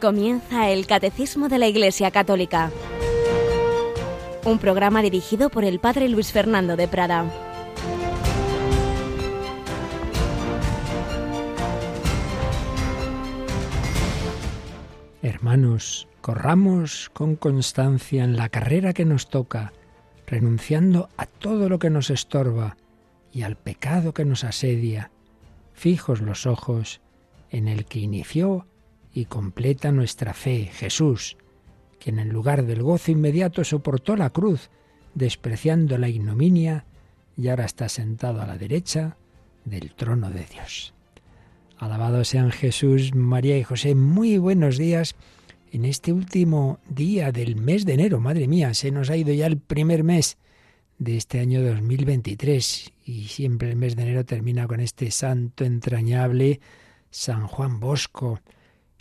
[0.00, 2.70] Comienza el Catecismo de la Iglesia Católica,
[4.44, 7.28] un programa dirigido por el Padre Luis Fernando de Prada.
[15.20, 19.72] Hermanos, corramos con constancia en la carrera que nos toca,
[20.28, 22.76] renunciando a todo lo que nos estorba
[23.32, 25.10] y al pecado que nos asedia,
[25.72, 27.00] fijos los ojos
[27.50, 28.68] en el que inició
[29.18, 31.36] y completa nuestra fe, Jesús,
[31.98, 34.70] quien en lugar del gozo inmediato soportó la cruz,
[35.12, 36.84] despreciando la ignominia,
[37.36, 39.16] y ahora está sentado a la derecha
[39.64, 40.94] del trono de Dios.
[41.78, 43.96] Alabados sean Jesús, María y José.
[43.96, 45.16] Muy buenos días
[45.72, 48.20] en este último día del mes de enero.
[48.20, 50.38] Madre mía, se nos ha ido ya el primer mes
[51.00, 56.60] de este año 2023 y siempre el mes de enero termina con este santo entrañable
[57.10, 58.38] San Juan Bosco,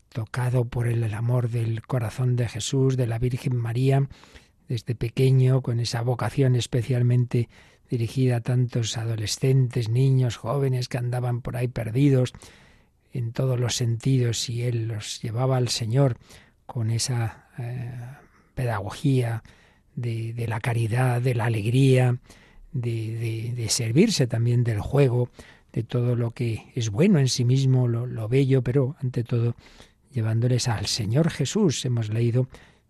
[0.10, 4.08] tocado por el amor del corazón de Jesús, de la Virgen María,
[4.68, 7.50] desde pequeño, con esa vocación especialmente
[7.90, 12.34] dirigida a tantos adolescentes, niños, jóvenes que andaban por ahí perdidos
[13.14, 16.18] en todos los sentidos y él los llevaba al Señor
[16.66, 17.92] con esa eh,
[18.56, 19.44] pedagogía
[19.96, 22.18] de, la caridad, de la alegría,
[22.74, 25.30] de, servirse también del juego,
[25.72, 29.56] de todo lo que es bueno en sí mismo, lo bello, pero ante todo
[30.18, 31.86] llevándoles al Señor Jesús.
[31.86, 32.48] Hemos leído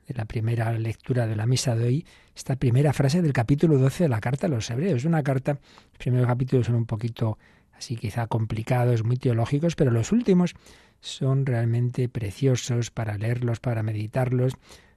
[0.08, 4.06] de la primera lectura de la misa de hoy esta primera frase del capítulo 12
[4.06, 5.04] de la carta a los hebreos.
[5.04, 7.38] Una carta, los primeros capítulos son un poquito
[7.74, 10.56] así quizá complicados, muy teológicos, pero los últimos
[11.02, 14.54] son realmente preciosos para leerlos, para meditarlos,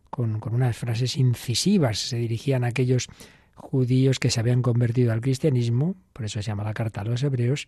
[0.09, 1.98] con, unas frases incisivas.
[1.98, 3.09] Se dirigían a aquellos
[3.56, 7.25] judíos que se habían convertido al cristianismo, por eso se llama la carta a los
[7.25, 7.66] hebreos,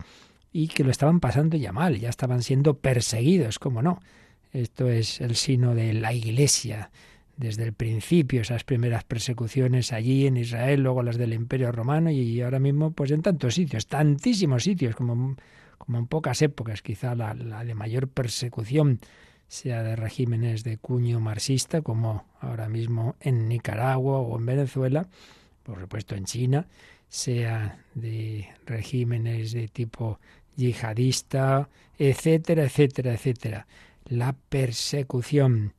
[0.53, 3.99] y que lo estaban pasando ya mal, ya estaban siendo perseguidos, como no.
[4.53, 6.91] Esto es el sino de la Iglesia,
[7.39, 12.41] desde el principio, esas primeras persecuciones allí en Israel, luego las del Imperio Romano y
[12.43, 15.37] ahora mismo pues en tantos sitios, tantísimos sitios, como,
[15.79, 19.01] como en pocas épocas, quizá la, la de mayor persecución
[19.49, 25.09] sea de regímenes de cuño marxista, como ahora mismo en Nicaragua o en Venezuela,
[25.63, 26.67] por supuesto en China,
[27.09, 30.21] sea de regímenes de tipo
[30.57, 33.67] yihadista, etcétera, etcétera, etcétera
[34.13, 35.75] la persecución.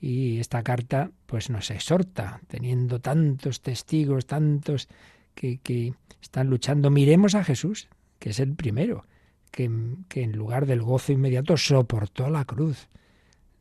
[0.00, 4.88] Y esta carta pues nos exhorta, teniendo tantos testigos, tantos
[5.34, 7.88] que, que están luchando, miremos a Jesús,
[8.18, 9.04] que es el primero,
[9.50, 9.70] que,
[10.08, 12.88] que en lugar del gozo inmediato soportó la cruz,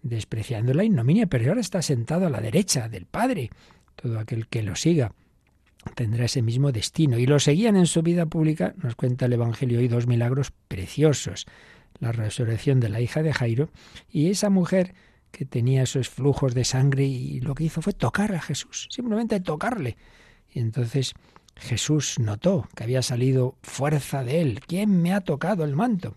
[0.04, 3.50] despreciando la ignominia, pero ahora está sentado a la derecha del Padre.
[3.96, 5.12] Todo aquel que lo siga
[5.96, 7.18] tendrá ese mismo destino.
[7.18, 11.48] Y lo seguían en su vida pública, nos cuenta el Evangelio hoy, dos milagros preciosos
[12.00, 13.69] la resurrección de la hija de Jairo,
[14.12, 14.94] y esa mujer
[15.31, 19.40] que tenía esos flujos de sangre y lo que hizo fue tocar a Jesús, simplemente
[19.40, 19.97] tocarle.
[20.52, 21.13] Y entonces
[21.56, 24.62] Jesús notó que había salido fuerza de él.
[24.66, 26.16] ¿Quién me ha tocado el manto?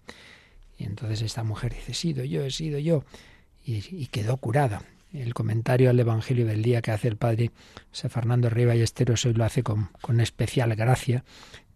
[0.78, 3.04] Y entonces esta mujer dice, he sido yo, he sido yo.
[3.64, 4.82] Y, quedó curada.
[5.12, 7.50] El comentario al Evangelio del día que hace el padre
[7.90, 11.24] José Fernando Riva y Esteros hoy lo hace con, con especial gracia,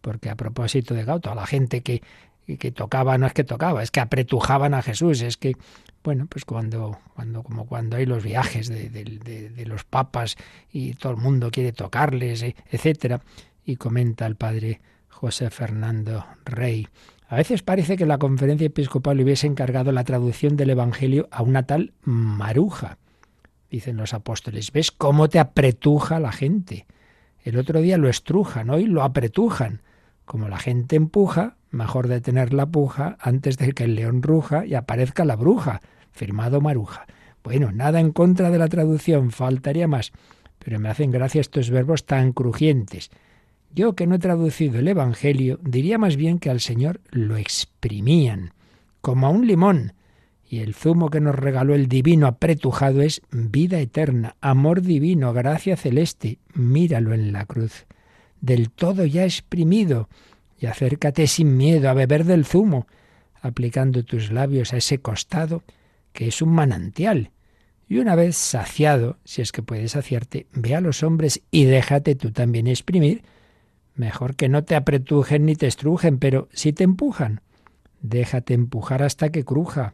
[0.01, 2.03] porque a propósito de Gauto, a la gente que
[2.47, 5.57] y que tocaba, no es que tocaba, es que apretujaban a Jesús, es que,
[6.03, 10.37] bueno, pues cuando, cuando, como cuando hay los viajes de, de, los papas
[10.71, 13.23] y todo el mundo quiere tocarles, eh, etcétera,
[13.65, 16.87] y comenta el padre José Fernando Rey.
[17.29, 21.43] A veces parece que la conferencia episcopal le hubiese encargado la traducción del Evangelio a
[21.43, 22.99] una tal maruja.
[23.71, 26.87] Dicen los apóstoles, ¿ves cómo te apretuja la gente?
[27.43, 29.83] El otro día lo estrujan, hoy lo apretujan.
[30.25, 34.75] Como la gente empuja, mejor detener la puja antes de que el león ruja y
[34.75, 35.81] aparezca la bruja.
[36.13, 37.07] Firmado Maruja.
[37.43, 40.13] Bueno, nada en contra de la traducción, faltaría más.
[40.59, 43.11] Pero me hacen gracia estos verbos tan crujientes.
[43.75, 48.53] Yo que no he traducido el Evangelio, diría más bien que al Señor lo exprimían,
[49.01, 49.93] como a un limón.
[50.49, 55.77] Y el zumo que nos regaló el divino apretujado es vida eterna, amor divino, gracia
[55.77, 56.39] celeste.
[56.55, 57.87] Míralo en la cruz
[58.45, 60.11] del todo ya exprimido,
[60.65, 62.87] y acércate sin miedo a beber del zumo,
[63.43, 65.63] aplicando tus labios a ese costado
[66.15, 67.33] que es un manantial.
[67.87, 72.15] Y una vez saciado, si es que puedes saciarte, ve a los hombres y déjate
[72.15, 73.25] tú también exprimir.
[73.95, 77.43] Mejor que no te apretujen ni te estrujen, pero si te empujan,
[78.01, 79.93] déjate empujar hasta que cruja.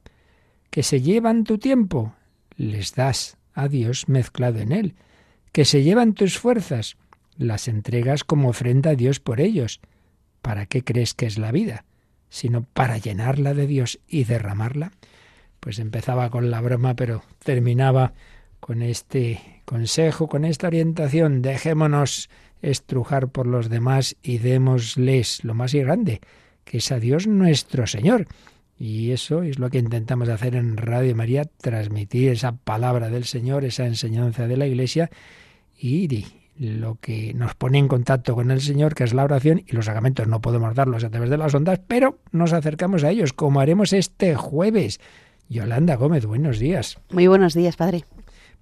[0.71, 2.15] Que se llevan tu tiempo,
[2.57, 4.95] les das a Dios mezclado en él.
[5.51, 6.97] Que se llevan tus fuerzas,
[7.37, 9.81] las entregas como ofrenda a Dios por ellos.
[10.51, 11.85] ¿Para qué crees que es la vida?
[12.29, 14.91] Sino para llenarla de Dios y derramarla.
[15.61, 18.15] pues empezaba con la broma, pero terminaba
[18.59, 21.41] con este consejo, con esta orientación.
[21.41, 22.31] Dejémonos
[22.63, 26.21] estrujar por los demás y démosles lo más grande,
[26.65, 28.27] que es a Dios nuestro Señor.
[28.77, 33.65] Y eso es lo que intentamos hacer en Radio María, transmitir esa palabra del Señor,
[33.65, 35.11] esa enseñanza de la Iglesia
[35.79, 36.09] y
[36.61, 39.87] lo que nos pone en contacto con el Señor, que es la oración, y los
[39.87, 43.61] sacramentos no podemos darlos a través de las ondas, pero nos acercamos a ellos, como
[43.61, 45.01] haremos este jueves.
[45.49, 46.99] Yolanda Gómez, buenos días.
[47.11, 48.05] Muy buenos días, Padre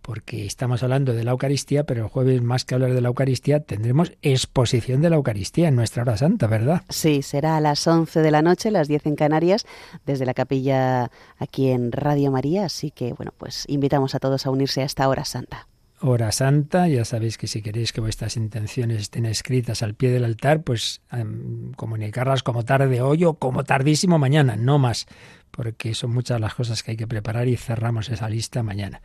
[0.00, 3.60] porque estamos hablando de la Eucaristía, pero el jueves más que hablar de la Eucaristía
[3.60, 6.82] tendremos exposición de la Eucaristía en nuestra hora santa, ¿verdad?
[6.88, 9.66] Sí, será a las 11 de la noche, las 10 en Canarias,
[10.06, 14.50] desde la capilla aquí en Radio María, así que bueno, pues invitamos a todos a
[14.50, 15.66] unirse a esta hora santa.
[16.00, 20.24] Hora Santa, ya sabéis que si queréis que vuestras intenciones estén escritas al pie del
[20.24, 25.06] altar, pues em, comunicarlas como tarde hoy o como tardísimo mañana, no más,
[25.50, 29.02] porque son muchas las cosas que hay que preparar y cerramos esa lista mañana.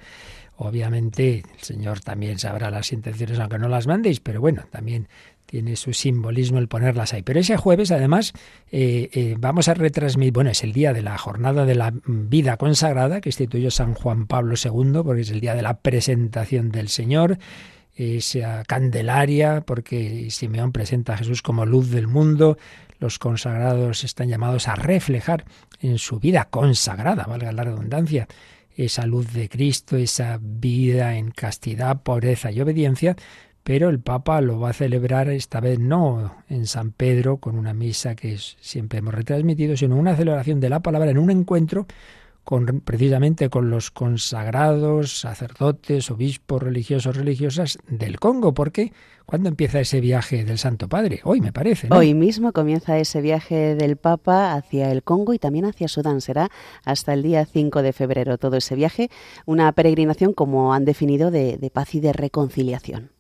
[0.55, 5.07] Obviamente el Señor también sabrá las intenciones aunque no las mandéis, pero bueno, también
[5.53, 7.21] tiene su simbolismo el ponerlas ahí.
[7.21, 8.33] Pero ese jueves, además,
[8.71, 12.57] eh, eh, vamos a retransmitir, bueno, es el día de la jornada de la vida
[12.57, 16.89] consagrada que instituyó San Juan Pablo II, porque es el día de la presentación del
[16.89, 17.37] Señor,
[17.93, 22.57] esa candelaria, porque Simeón presenta a Jesús como luz del mundo.
[22.97, 25.45] Los consagrados están llamados a reflejar
[25.81, 28.27] en su vida consagrada, valga la redundancia,
[28.75, 33.15] esa luz de Cristo, esa vida en castidad, pobreza y obediencia,
[33.63, 37.73] pero el Papa lo va a celebrar esta vez no en San Pedro con una
[37.73, 41.87] misa que siempre hemos retransmitido, sino una celebración de la palabra en un encuentro
[42.43, 48.53] con, precisamente con los consagrados, sacerdotes, obispos, religiosos, religiosas del Congo.
[48.53, 48.91] ¿Por qué?
[49.25, 51.21] ¿Cuándo empieza ese viaje del Santo Padre?
[51.23, 51.87] Hoy, me parece.
[51.91, 56.19] Hoy mismo comienza ese viaje del Papa hacia el Congo y también hacia Sudán.
[56.19, 56.49] Será
[56.83, 59.09] hasta el día 5 de febrero todo ese viaje,
[59.45, 63.12] una peregrinación, como han definido, de, paz y de reconciliación.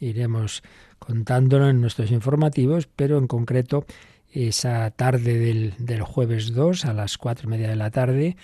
[0.00, 0.62] Iremos
[0.98, 3.86] contándolo en nuestros informativos, pero en concreto
[4.30, 8.36] esa tarde del, del jueves 2 a las cuatro y media de la tarde,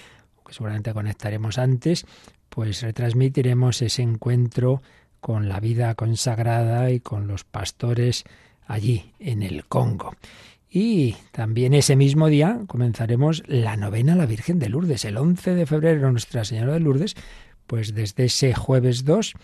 [0.46, 2.06] que seguramente conectaremos antes,
[2.48, 4.82] pues retransmitiremos ese encuentro
[5.20, 8.24] con la vida consagrada y con los pastores
[8.66, 10.16] allí en el Congo.
[10.68, 15.54] Y también ese mismo día comenzaremos la novena a la Virgen de Lourdes, el 11
[15.54, 17.14] de febrero Nuestra Señora de Lourdes,
[17.66, 19.34] pues desde ese jueves 2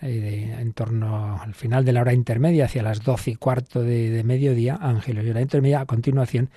[0.00, 4.78] en torno al final de la hora intermedia, hacia las doce y cuarto de, mediodía,
[4.80, 6.50] Ángelos y hora intermedia, a continuación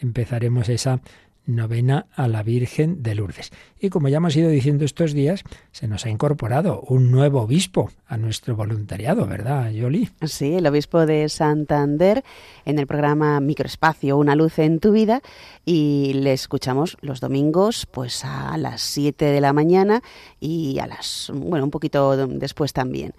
[0.00, 1.00] empezaremos esa
[1.46, 3.50] novena a la Virgen de Lourdes.
[3.80, 5.42] Y como ya hemos ido diciendo estos días,
[5.72, 10.08] se nos ha incorporado un nuevo obispo a nuestro voluntariado, ¿verdad, Yoli?
[10.22, 12.22] Sí, el obispo de Santander
[12.64, 15.22] en el programa Microespacio, Una luz en tu vida,
[15.64, 20.02] y le escuchamos los domingos pues a las 7 de la mañana
[20.40, 23.14] y a las, bueno, un poquito después también.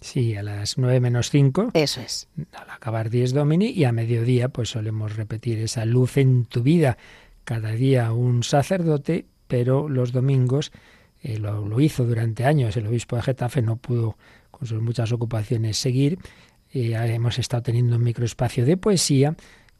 [0.00, 1.70] Sí, a las nueve menos cinco.
[1.74, 2.28] Eso es.
[2.52, 6.98] Al acabar 10 Domini y a mediodía pues solemos repetir esa luz en tu vida.
[7.44, 10.72] Cada día un sacerdote, pero los domingos
[11.22, 12.76] eh, lo, hizo durante años.
[12.76, 14.16] El obispo de Getafe no pudo
[14.50, 16.18] con sus muchas ocupaciones seguir.
[16.72, 19.34] Eh, hemos estado teniendo un microespacio de poesía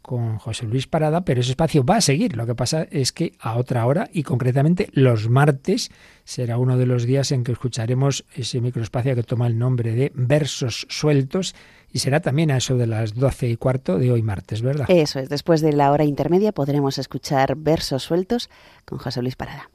[0.09, 2.35] con José Luis Parada, pero ese espacio va a seguir.
[2.35, 5.91] Lo que pasa es que a otra hora y concretamente los martes
[6.25, 10.11] será uno de los días en que escucharemos ese microespacio que toma el nombre de
[10.15, 11.55] Versos Sueltos
[11.93, 14.87] y será también a eso de las doce y cuarto de hoy martes, ¿verdad?
[14.89, 18.49] Eso es, después de la hora intermedia podremos escuchar Versos Sueltos
[18.87, 19.69] con José Luis Parada.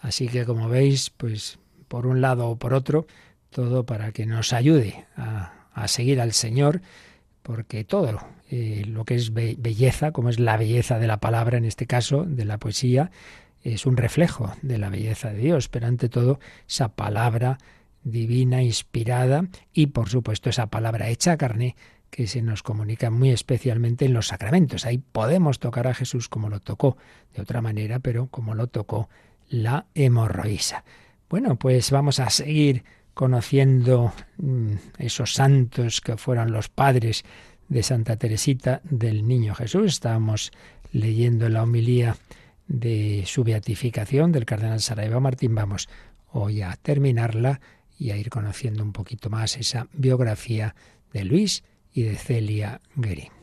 [0.00, 3.06] Así que como veis, pues por un lado o por otro,
[3.50, 6.80] todo para que nos ayude a, a seguir al Señor
[7.46, 8.18] porque todo
[8.50, 12.24] eh, lo que es belleza, como es la belleza de la palabra en este caso,
[12.24, 13.12] de la poesía,
[13.62, 17.58] es un reflejo de la belleza de Dios, pero ante todo esa palabra
[18.02, 21.76] divina, inspirada y por supuesto esa palabra hecha carne
[22.10, 24.84] que se nos comunica muy especialmente en los sacramentos.
[24.84, 26.96] Ahí podemos tocar a Jesús como lo tocó
[27.32, 29.08] de otra manera, pero como lo tocó
[29.48, 30.82] la hemorroísa.
[31.30, 32.82] Bueno, pues vamos a seguir
[33.16, 37.24] conociendo mm, esos santos que fueron los padres
[37.66, 39.86] de Santa Teresita del Niño Jesús.
[39.86, 40.52] Estábamos
[40.92, 42.18] leyendo la homilía
[42.68, 45.54] de su beatificación del cardenal Sarajevo Martín.
[45.54, 45.88] Vamos
[46.30, 47.62] hoy a terminarla
[47.98, 50.74] y a ir conociendo un poquito más esa biografía
[51.14, 53.35] de Luis y de Celia Guerin.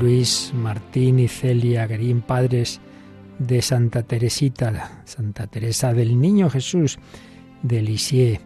[0.00, 2.80] Luis, Martín y Celia Guerín, padres
[3.38, 6.98] de Santa Teresita, Santa Teresa del Niño Jesús
[7.62, 8.40] de Lisieux.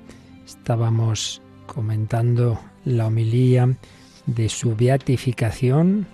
[0.45, 3.73] Estábamos comentando la homilía
[4.27, 6.09] de su beatificación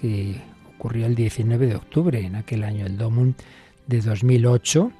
[0.00, 0.40] que
[0.76, 3.34] ocurrió el 19 de octubre, en aquel año, el Domum
[3.88, 4.92] de 2008.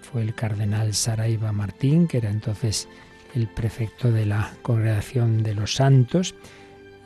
[0.00, 2.88] Fue el cardenal Saraiva Martín, que era entonces
[3.34, 6.34] el prefecto de la Congregación de los Santos,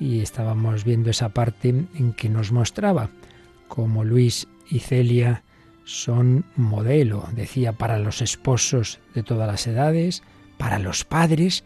[0.01, 3.11] y estábamos viendo esa parte en que nos mostraba
[3.69, 5.43] cómo Luis y Celia
[5.85, 10.23] son modelo, decía, para los esposos de todas las edades,
[10.57, 11.65] para los padres,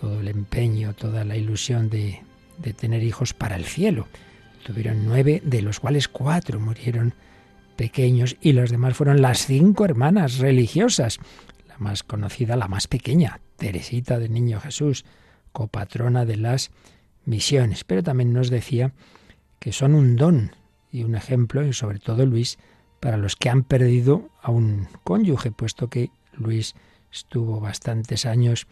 [0.00, 2.22] todo el empeño, toda la ilusión de,
[2.58, 4.08] de tener hijos para el cielo.
[4.64, 7.14] Tuvieron nueve, de los cuales cuatro murieron
[7.76, 11.18] pequeños y los demás fueron las cinco hermanas religiosas.
[11.68, 15.04] La más conocida, la más pequeña, Teresita del Niño Jesús,
[15.52, 16.70] copatrona de las
[17.24, 17.84] misiones.
[17.84, 18.92] Pero también nos decía
[19.58, 20.52] que son un don
[20.90, 22.58] y un ejemplo, y sobre todo Luis,
[23.00, 26.74] para los que han perdido a un cónyuge, puesto que Luis
[27.10, 28.66] estuvo bastantes años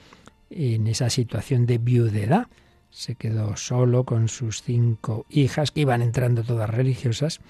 [0.51, 2.49] en esa situación de viudedad
[2.91, 7.41] se quedó solo con sus cinco hijas, que iban entrando todas religiosas,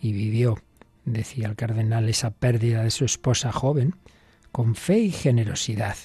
[0.00, 0.58] y vivió,
[1.04, 3.94] decía el cardenal, esa pérdida de su esposa joven,
[4.52, 5.96] con fe y generosidad,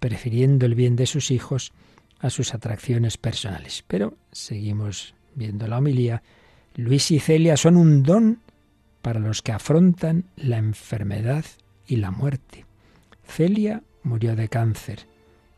[0.00, 1.72] prefiriendo el bien de sus hijos
[2.20, 3.84] a sus atracciones personales.
[3.86, 6.22] Pero seguimos viendo la homilía.
[6.74, 8.40] Luis y Celia son un don
[9.02, 11.44] para los que afrontan la enfermedad
[11.86, 12.66] y la muerte.
[13.26, 15.06] Celia murió de cáncer.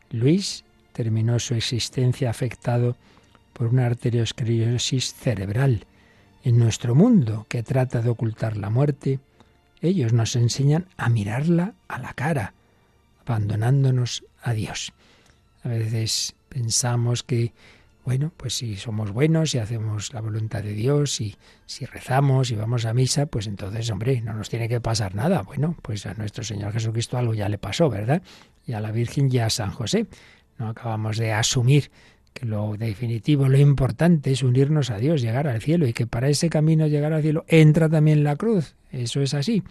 [0.09, 0.63] Luis
[0.93, 2.95] terminó su existencia afectado
[3.53, 5.85] por una arteriosclerosis cerebral.
[6.43, 9.19] En nuestro mundo, que trata de ocultar la muerte,
[9.81, 12.53] ellos nos enseñan a mirarla a la cara,
[13.25, 14.93] abandonándonos a Dios.
[15.63, 17.53] A veces pensamos que,
[18.03, 22.55] bueno, pues si somos buenos y hacemos la voluntad de Dios y si rezamos y
[22.55, 25.43] vamos a misa, pues entonces, hombre, no nos tiene que pasar nada.
[25.43, 28.21] Bueno, pues a nuestro Señor Jesucristo algo ya le pasó, ¿verdad?
[28.65, 30.07] Y a la Virgen y a San José.
[30.57, 31.91] No acabamos de asumir
[32.33, 36.29] que lo definitivo, lo importante es unirnos a Dios, llegar al cielo y que para
[36.29, 38.75] ese camino llegar al cielo entra también la cruz.
[38.91, 39.63] Eso es así.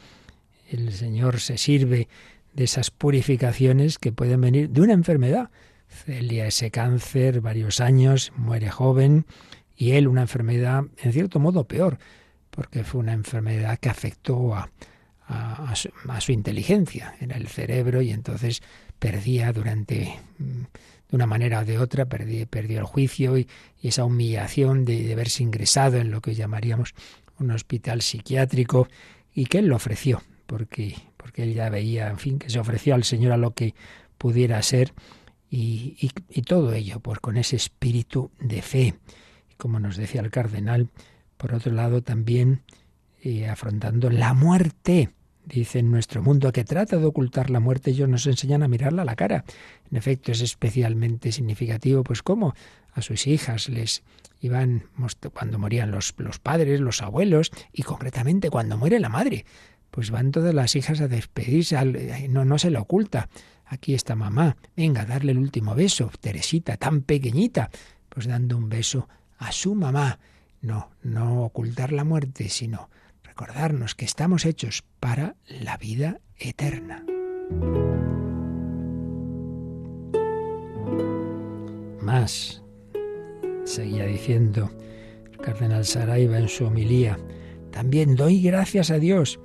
[0.70, 2.08] El Señor se sirve
[2.54, 5.50] de esas purificaciones que pueden venir de una enfermedad.
[5.90, 9.26] Celia ese cáncer, varios años, muere joven
[9.76, 11.98] y él una enfermedad en cierto modo peor,
[12.50, 14.70] porque fue una enfermedad que afectó a,
[15.26, 18.62] a, su, inteligencia, era el cerebro y entonces
[18.98, 20.62] perdía durante, mm,
[21.08, 23.48] de una manera o de otra, perdió, perdió el juicio y,
[23.82, 26.94] esa humillación de, de, verse ingresado en lo que llamaríamos
[27.38, 28.88] un hospital psiquiátrico
[29.34, 32.94] y que él lo ofreció, porque, porque él ya veía, en fin, que se ofreció
[32.94, 33.74] al Señor a lo que
[34.18, 34.92] pudiera ser
[35.50, 35.96] y,
[36.28, 38.94] y, todo ello, pues con ese espíritu de fe.
[39.56, 40.88] Como nos decía el cardenal,
[41.36, 42.62] por otro lado también
[43.22, 45.10] eh, afrontando la muerte
[45.44, 49.02] Dice en nuestro mundo que trata de ocultar la muerte, ellos nos enseñan a mirarla
[49.02, 49.44] a la cara.
[49.90, 52.54] En efecto, es especialmente significativo, pues cómo
[52.92, 54.02] a sus hijas les
[54.40, 54.84] iban
[55.32, 59.44] cuando morían los, los padres, los abuelos, y concretamente cuando muere la madre,
[59.90, 61.76] pues van todas las hijas a despedirse,
[62.28, 63.28] no, no se le oculta.
[63.70, 67.70] Aquí está mamá, venga, darle el último beso, Teresita, tan pequeñita,
[68.08, 69.08] pues dando un beso
[69.38, 70.18] a su mamá.
[70.60, 72.90] No, no ocultar la muerte, sino
[73.22, 77.04] recordarnos que estamos hechos para la vida eterna.
[82.02, 82.64] Más,
[83.64, 84.72] seguía diciendo
[85.30, 87.20] el cardenal Saraiva en su homilía,
[87.70, 89.38] también doy gracias a Dios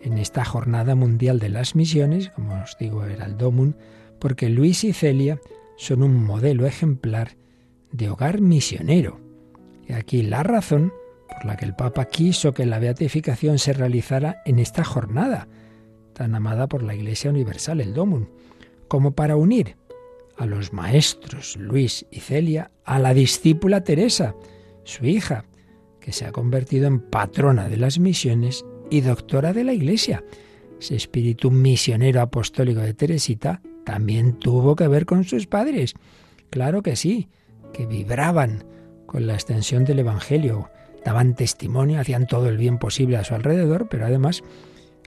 [0.00, 3.76] en esta jornada mundial de las misiones, como os digo, era el Domun,
[4.18, 5.40] porque Luis y Celia
[5.76, 7.36] son un modelo ejemplar
[7.92, 9.20] de hogar misionero.
[9.86, 10.92] Y aquí la razón
[11.28, 15.48] por la que el Papa quiso que la beatificación se realizara en esta jornada,
[16.14, 18.26] tan amada por la Iglesia Universal, el Domum,
[18.88, 19.76] como para unir
[20.36, 24.34] a los maestros Luis y Celia a la discípula Teresa,
[24.84, 25.44] su hija,
[26.00, 30.24] que se ha convertido en patrona de las misiones y doctora de la Iglesia.
[30.80, 35.94] Ese espíritu misionero apostólico de Teresita también tuvo que ver con sus padres.
[36.50, 37.28] Claro que sí,
[37.72, 38.64] que vibraban
[39.06, 40.70] con la extensión del Evangelio,
[41.04, 44.42] daban testimonio, hacían todo el bien posible a su alrededor, pero además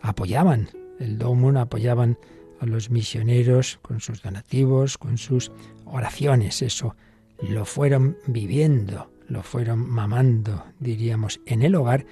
[0.01, 0.69] apoyaban
[0.99, 2.17] el Domun, apoyaban
[2.59, 5.51] a los misioneros con sus donativos, con sus
[5.85, 6.95] oraciones, eso
[7.41, 12.05] lo fueron viviendo, lo fueron mamando, diríamos, en el hogar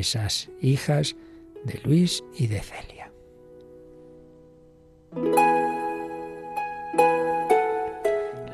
[0.00, 1.16] esas hijas
[1.64, 3.12] de Luis y de Celia.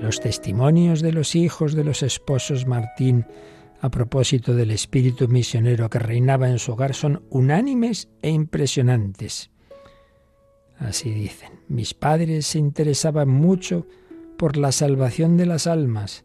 [0.00, 3.26] Los testimonios de los hijos de los esposos Martín
[3.80, 9.50] a propósito del espíritu misionero que reinaba en su hogar son unánimes e impresionantes.
[10.78, 13.86] Así dicen, mis padres se interesaban mucho
[14.36, 16.24] por la salvación de las almas,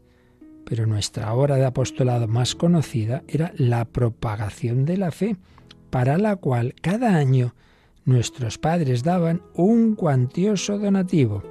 [0.65, 5.37] pero nuestra obra de apostolado más conocida era la propagación de la fe,
[5.89, 7.55] para la cual cada año
[8.03, 11.43] nuestros padres daban un cuantioso donativo.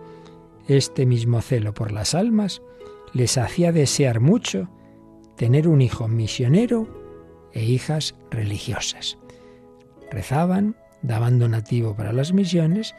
[0.69, 2.63] Este mismo celo por las almas
[3.13, 4.69] les hacía desear mucho
[5.37, 6.89] tener un hijo misionero
[7.53, 9.19] e hijas religiosas.
[10.11, 12.95] Rezaban, daban donativo para las misiones,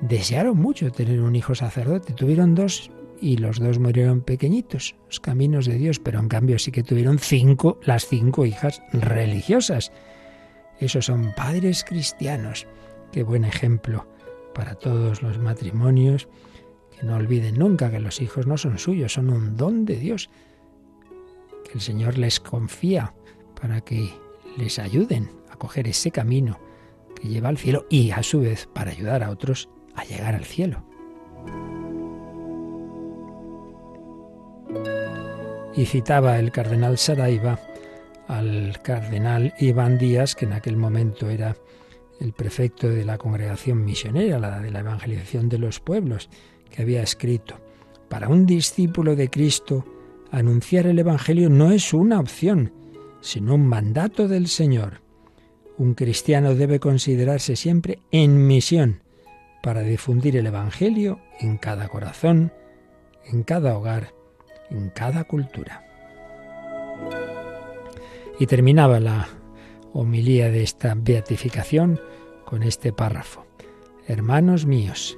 [0.00, 2.12] desearon mucho tener un hijo sacerdote.
[2.12, 2.90] Tuvieron dos
[3.20, 7.18] y los dos murieron pequeñitos, los caminos de Dios, pero en cambio sí que tuvieron
[7.18, 9.92] cinco, las cinco hijas religiosas.
[10.80, 12.66] Esos son padres cristianos.
[13.12, 14.06] Qué buen ejemplo
[14.54, 16.28] para todos los matrimonios.
[16.98, 20.30] Que no olviden nunca que los hijos no son suyos, son un don de Dios
[21.74, 23.12] el Señor les confía
[23.60, 24.08] para que
[24.56, 26.58] les ayuden a coger ese camino
[27.20, 30.44] que lleva al cielo y a su vez para ayudar a otros a llegar al
[30.44, 30.84] cielo.
[35.76, 37.58] Y citaba el cardenal Saraiva
[38.28, 41.56] al cardenal Iván Díaz, que en aquel momento era
[42.20, 46.30] el prefecto de la congregación misionera, la de la evangelización de los pueblos,
[46.70, 47.60] que había escrito,
[48.08, 49.84] para un discípulo de Cristo,
[50.30, 52.72] anunciar el Evangelio no es una opción,
[53.20, 55.00] sino un mandato del Señor.
[55.76, 59.02] Un cristiano debe considerarse siempre en misión
[59.62, 62.52] para difundir el Evangelio en cada corazón,
[63.24, 64.12] en cada hogar,
[64.70, 65.84] en cada cultura.
[68.38, 69.28] Y terminaba la
[69.92, 72.00] homilía de esta beatificación
[72.44, 73.46] con este párrafo.
[74.06, 75.16] Hermanos míos,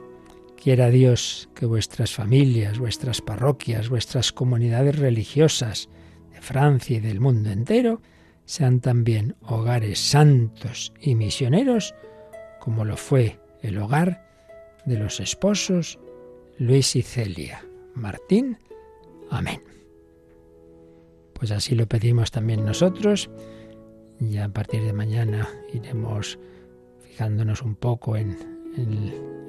[0.67, 5.89] Quiera Dios que vuestras familias, vuestras parroquias, vuestras comunidades religiosas
[6.33, 8.03] de Francia y del mundo entero
[8.47, 11.95] sean también hogares santos y misioneros,
[12.59, 14.27] como lo fue el hogar
[14.87, 16.01] de los esposos
[16.59, 17.65] Luis y Celia.
[17.95, 18.59] Martín.
[19.31, 19.63] Amén.
[21.39, 23.31] Pues así lo pedimos también nosotros.
[24.19, 26.39] Ya a partir de mañana iremos
[27.01, 28.37] fijándonos un poco en,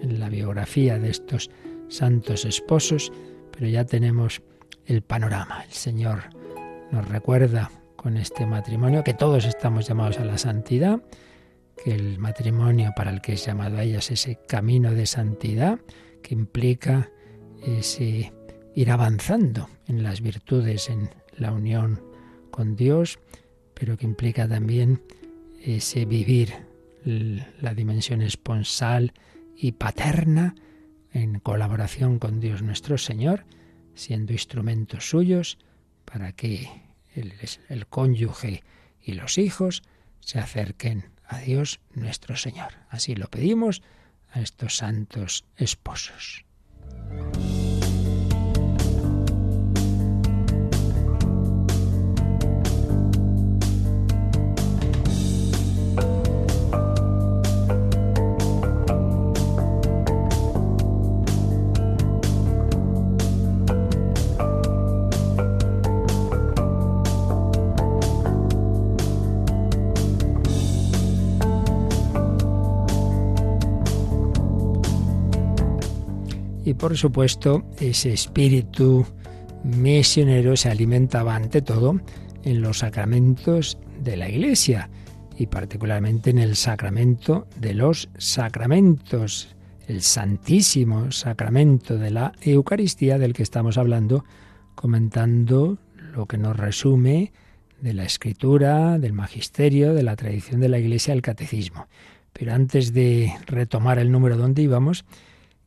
[0.02, 1.50] la biografía de estos
[1.90, 3.12] santos esposos,
[3.52, 4.42] pero ya tenemos
[4.86, 5.64] el panorama.
[5.66, 6.24] El Señor
[6.92, 11.02] nos recuerda con este matrimonio que todos estamos llamados a la santidad,
[11.84, 15.80] que el matrimonio para el que es llamado a ellas ese camino de santidad
[16.22, 17.10] que implica
[17.66, 18.34] ese
[18.78, 22.00] ir avanzando en las virtudes, en la unión
[22.52, 23.18] con Dios,
[23.74, 25.02] pero que implica también
[25.64, 26.54] ese vivir
[27.04, 29.14] la dimensión esponsal,
[29.56, 30.54] y paterna
[31.12, 33.46] en colaboración con Dios nuestro Señor,
[33.96, 35.58] siendo instrumentos suyos
[36.06, 36.70] para que
[37.16, 37.34] el,
[37.70, 38.64] el cónyuge
[39.02, 39.82] y los hijos
[40.20, 42.74] se acerquen a Dios nuestro Señor.
[42.90, 43.82] Así lo pedimos
[44.30, 46.46] a estos santos esposos.
[76.78, 79.06] Por supuesto, ese espíritu
[79.64, 82.00] misionero se alimentaba ante todo
[82.44, 84.90] en los sacramentos de la Iglesia
[85.38, 89.56] y particularmente en el sacramento de los sacramentos,
[89.88, 94.26] el santísimo sacramento de la Eucaristía del que estamos hablando,
[94.76, 95.78] comentando
[96.14, 97.34] lo que nos resume
[97.82, 101.88] de la escritura, del magisterio, de la tradición de la Iglesia, el catecismo.
[102.34, 105.06] Pero antes de retomar el número donde íbamos,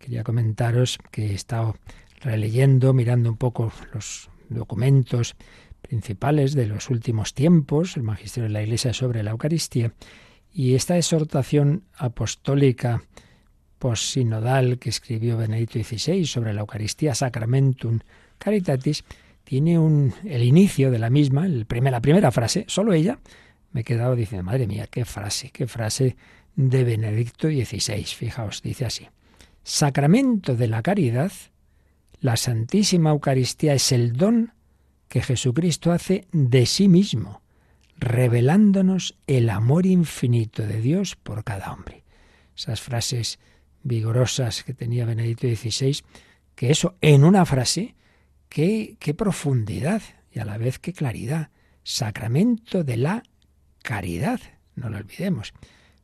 [0.01, 1.77] Quería comentaros que he estado
[2.21, 5.37] releyendo, mirando un poco los documentos
[5.83, 9.93] principales de los últimos tiempos, el magisterio de la Iglesia sobre la Eucaristía,
[10.53, 13.03] y esta exhortación apostólica
[13.79, 18.01] posinodal que escribió Benedicto XVI sobre la Eucaristía Sacramentum
[18.39, 19.05] Caritatis
[19.45, 23.19] tiene un, el inicio de la misma, el la primera frase, solo ella,
[23.73, 26.17] me he quedado diciendo, madre mía, qué frase, qué frase
[26.57, 28.05] de Benedicto XVI.
[28.05, 29.07] Fijaos, dice así.
[29.63, 31.33] Sacramento de la caridad,
[32.21, 34.53] la Santísima Eucaristía es el don
[35.09, 37.43] que Jesucristo hace de sí mismo,
[37.97, 42.05] revelándonos el amor infinito de Dios por cada hombre.
[42.57, 43.39] Esas frases
[43.83, 46.03] vigorosas que tenía Benedicto XVI,
[46.55, 47.95] que eso en una frase,
[48.49, 51.51] qué, qué profundidad y a la vez qué claridad.
[51.83, 53.23] sacramento de la
[53.83, 54.41] caridad,
[54.77, 55.55] no lo olvidemos.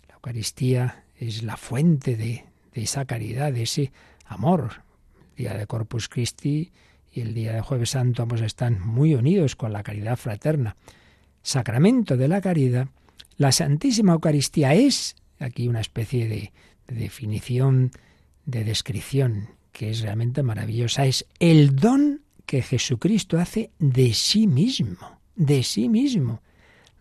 [0.09, 2.45] La Eucaristía es la fuente de,
[2.77, 3.91] de esa caridad, de ese
[4.27, 4.83] amor.
[5.31, 6.73] El día de Corpus Christi
[7.11, 10.77] y el día de Jueves Santo ambos están muy unidos con la caridad fraterna.
[11.43, 12.89] Sacramento de la caridad,
[13.39, 16.53] la Santísima Eucaristía es, aquí una especie de,
[16.87, 17.93] de definición,
[18.45, 25.19] de descripción, que es realmente maravillosa, es el don que Jesucristo hace de sí mismo,
[25.35, 26.43] de sí mismo,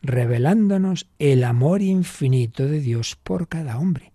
[0.01, 4.14] revelándonos el amor infinito de Dios por cada hombre.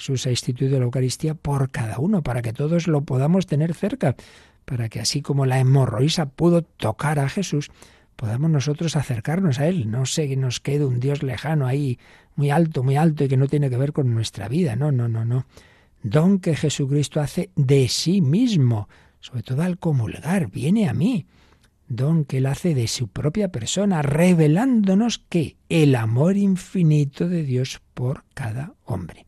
[0.00, 4.16] Jesús ha instituido la Eucaristía por cada uno, para que todos lo podamos tener cerca,
[4.64, 7.70] para que así como la hemorroísa pudo tocar a Jesús,
[8.16, 9.90] podamos nosotros acercarnos a Él.
[9.90, 11.98] No sé que nos quede un Dios lejano ahí,
[12.34, 14.74] muy alto, muy alto y que no tiene que ver con nuestra vida.
[14.74, 15.44] No, no, no, no.
[16.02, 18.88] Don que Jesucristo hace de sí mismo,
[19.20, 21.26] sobre todo al comulgar, viene a mí.
[21.88, 27.82] Don que Él hace de su propia persona, revelándonos que el amor infinito de Dios
[27.92, 29.26] por cada hombre.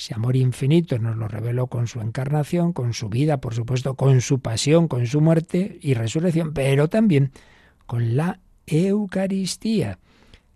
[0.00, 4.22] Ese amor infinito nos lo reveló con su encarnación, con su vida, por supuesto, con
[4.22, 7.32] su pasión, con su muerte y resurrección, pero también
[7.84, 9.98] con la Eucaristía.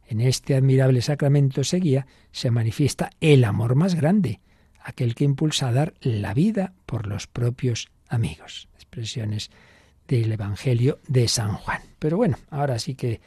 [0.09, 4.41] En este admirable sacramento seguía se manifiesta el amor más grande,
[4.83, 8.71] aquel que impulsa a dar la vida por los propios amigos.
[8.77, 9.51] Expresiones
[10.09, 11.83] del Evangelio de San Juan.
[11.99, 13.21] Pero bueno, ahora sí que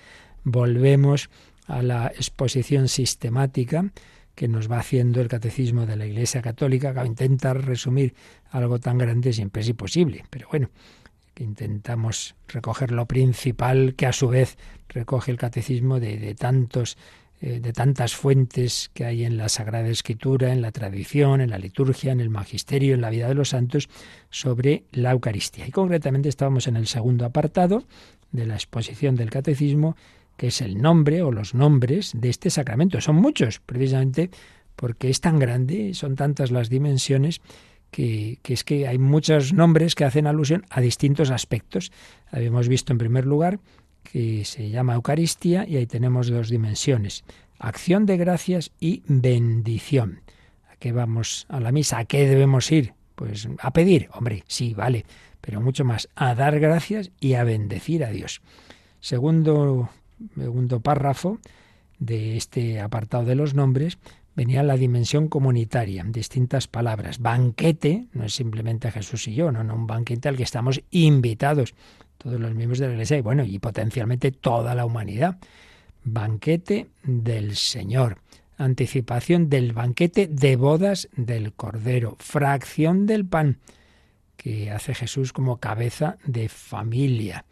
[0.43, 1.29] volvemos
[1.67, 3.91] a la exposición sistemática
[4.37, 8.13] que nos va haciendo el catecismo de la Iglesia Católica, que intentar resumir
[8.51, 10.69] algo tan grande siempre es imposible, pero bueno,
[11.33, 16.99] que intentamos recoger lo principal que a su vez recoge el catecismo de, de tantos
[17.41, 21.57] eh, de tantas fuentes que hay en la Sagrada Escritura, en la tradición, en la
[21.57, 23.89] liturgia, en el magisterio, en la vida de los santos,
[24.29, 25.67] sobre la Eucaristía.
[25.67, 27.83] Y concretamente estábamos en el segundo apartado
[28.31, 29.95] de la exposición del catecismo
[30.37, 33.01] que es el nombre o los nombres de este sacramento.
[33.01, 34.29] Son muchos, precisamente
[34.75, 37.41] porque es tan grande, son tantas las dimensiones,
[37.91, 41.91] que, es que hay muchos nombres que hacen alusión a distintos aspectos.
[42.31, 43.59] Habíamos visto en primer lugar
[44.03, 47.23] que se llama Eucaristía y ahí tenemos dos dimensiones,
[47.59, 50.21] acción de gracias y bendición.
[50.69, 51.97] ¿A qué vamos a la misa?
[51.97, 52.93] ¿A qué debemos ir?
[53.15, 55.05] Pues a pedir, hombre, sí, vale,
[55.41, 58.41] pero mucho más, a dar gracias y a bendecir a Dios.
[58.99, 59.89] Segundo
[60.35, 61.39] segundo párrafo
[61.99, 63.97] de este apartado de los nombres,
[64.35, 67.19] venía la dimensión comunitaria, distintas palabras.
[67.19, 71.73] Banquete, no es simplemente Jesús y yo, no, no, un banquete al que estamos invitados,
[72.17, 75.39] todos los miembros de la Iglesia y bueno, y potencialmente toda la humanidad.
[76.03, 78.19] Banquete del Señor,
[78.57, 83.57] anticipación del banquete de bodas del Cordero, fracción del pan
[84.35, 87.43] que hace Jesús como cabeza de familia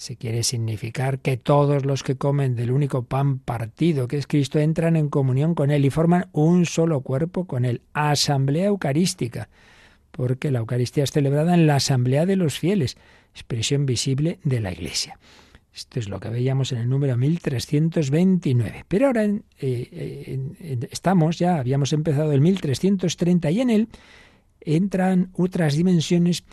[0.00, 4.58] se quiere significar que todos los que comen del único pan partido que es Cristo
[4.58, 7.82] entran en comunión con Él y forman un solo cuerpo con Él.
[7.92, 9.50] Asamblea Eucarística,
[10.10, 12.96] porque la Eucaristía es celebrada en la Asamblea de los fieles,
[13.34, 15.18] expresión visible de la Iglesia.
[15.74, 18.86] Esto es lo que veíamos en el número 1329.
[18.88, 20.40] Pero ahora eh,
[20.90, 23.88] estamos, ya habíamos empezado el 1330 y en él
[24.62, 26.44] entran otras dimensiones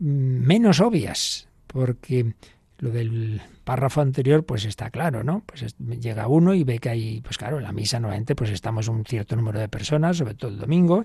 [0.00, 2.34] mm, menos obvias, porque
[2.78, 5.42] lo del párrafo anterior, pues está claro, ¿no?
[5.44, 8.88] Pues llega uno y ve que hay, pues claro, en la misa nuevamente pues estamos
[8.88, 11.04] un cierto número de personas, sobre todo el domingo,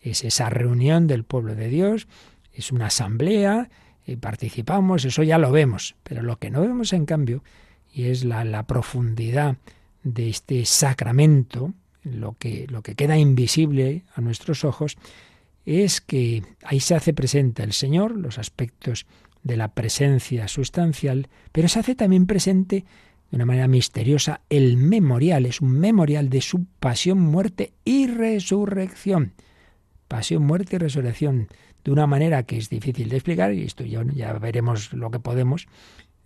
[0.00, 2.08] es esa reunión del pueblo de Dios,
[2.52, 3.68] es una asamblea,
[4.06, 7.44] y participamos, eso ya lo vemos, pero lo que no vemos en cambio,
[7.92, 9.58] y es la, la profundidad
[10.02, 14.96] de este sacramento, lo que, lo que queda invisible a nuestros ojos,
[15.66, 19.06] es que ahí se hace presente el Señor, los aspectos
[19.42, 22.84] de la presencia sustancial, pero se hace también presente
[23.30, 29.32] de una manera misteriosa el memorial, es un memorial de su pasión, muerte y resurrección.
[30.08, 31.48] Pasión, muerte y resurrección,
[31.84, 35.20] de una manera que es difícil de explicar, y esto ya, ya veremos lo que
[35.20, 35.68] podemos.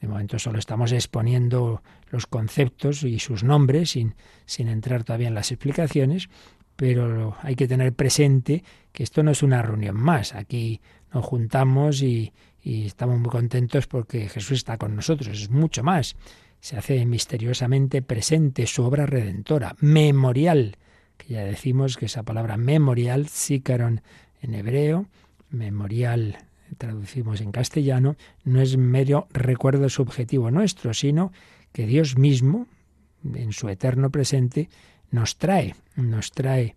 [0.00, 4.14] De momento solo estamos exponiendo los conceptos y sus nombres sin,
[4.46, 6.30] sin entrar todavía en las explicaciones,
[6.76, 10.34] pero hay que tener presente que esto no es una reunión más.
[10.34, 10.80] Aquí
[11.12, 12.32] nos juntamos y,
[12.64, 16.16] y estamos muy contentos porque Jesús está con nosotros, es mucho más.
[16.60, 20.78] Se hace misteriosamente presente su obra redentora, memorial,
[21.18, 24.00] que ya decimos que esa palabra memorial, sícaron
[24.40, 25.06] en hebreo,
[25.50, 26.38] memorial
[26.78, 31.32] traducimos en castellano, no es mero recuerdo subjetivo nuestro, sino
[31.72, 32.66] que Dios mismo,
[33.34, 34.70] en su eterno presente,
[35.10, 36.76] nos trae, nos trae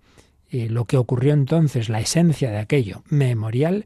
[0.50, 3.86] eh, lo que ocurrió entonces, la esencia de aquello, memorial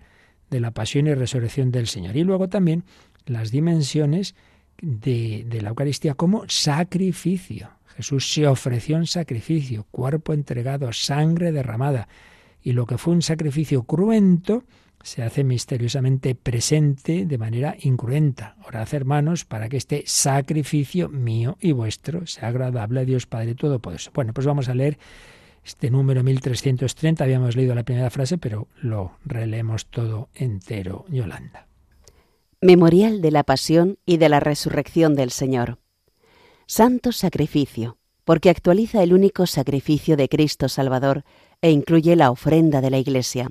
[0.52, 2.16] de la pasión y resurrección del Señor.
[2.16, 2.84] Y luego también
[3.26, 4.36] las dimensiones
[4.82, 7.72] de, de la Eucaristía como sacrificio.
[7.96, 12.08] Jesús se ofreció en sacrificio, cuerpo entregado, sangre derramada.
[12.62, 14.64] Y lo que fue un sacrificio cruento
[15.04, 18.56] se hace misteriosamente presente de manera incruenta.
[18.66, 24.12] Orad, hermanos, para que este sacrificio mío y vuestro sea agradable a Dios Padre Todopoderoso.
[24.14, 25.00] Bueno, pues vamos a leer
[25.64, 27.24] este número 1330.
[27.24, 31.68] Habíamos leído la primera frase, pero lo releemos todo entero, Yolanda.
[32.62, 35.80] Memorial de la Pasión y de la Resurrección del Señor.
[36.68, 41.24] Santo Sacrificio, porque actualiza el único sacrificio de Cristo Salvador
[41.62, 43.50] e incluye la ofrenda de la Iglesia,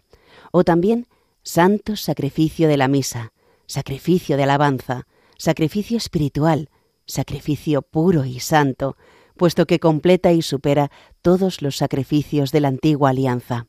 [0.53, 1.07] o también
[1.43, 3.33] Santo Sacrificio de la Misa,
[3.67, 6.71] sacrificio de alabanza, sacrificio espiritual,
[7.07, 8.97] sacrificio puro y santo,
[9.41, 10.91] puesto que completa y supera
[11.23, 13.69] todos los sacrificios de la antigua alianza.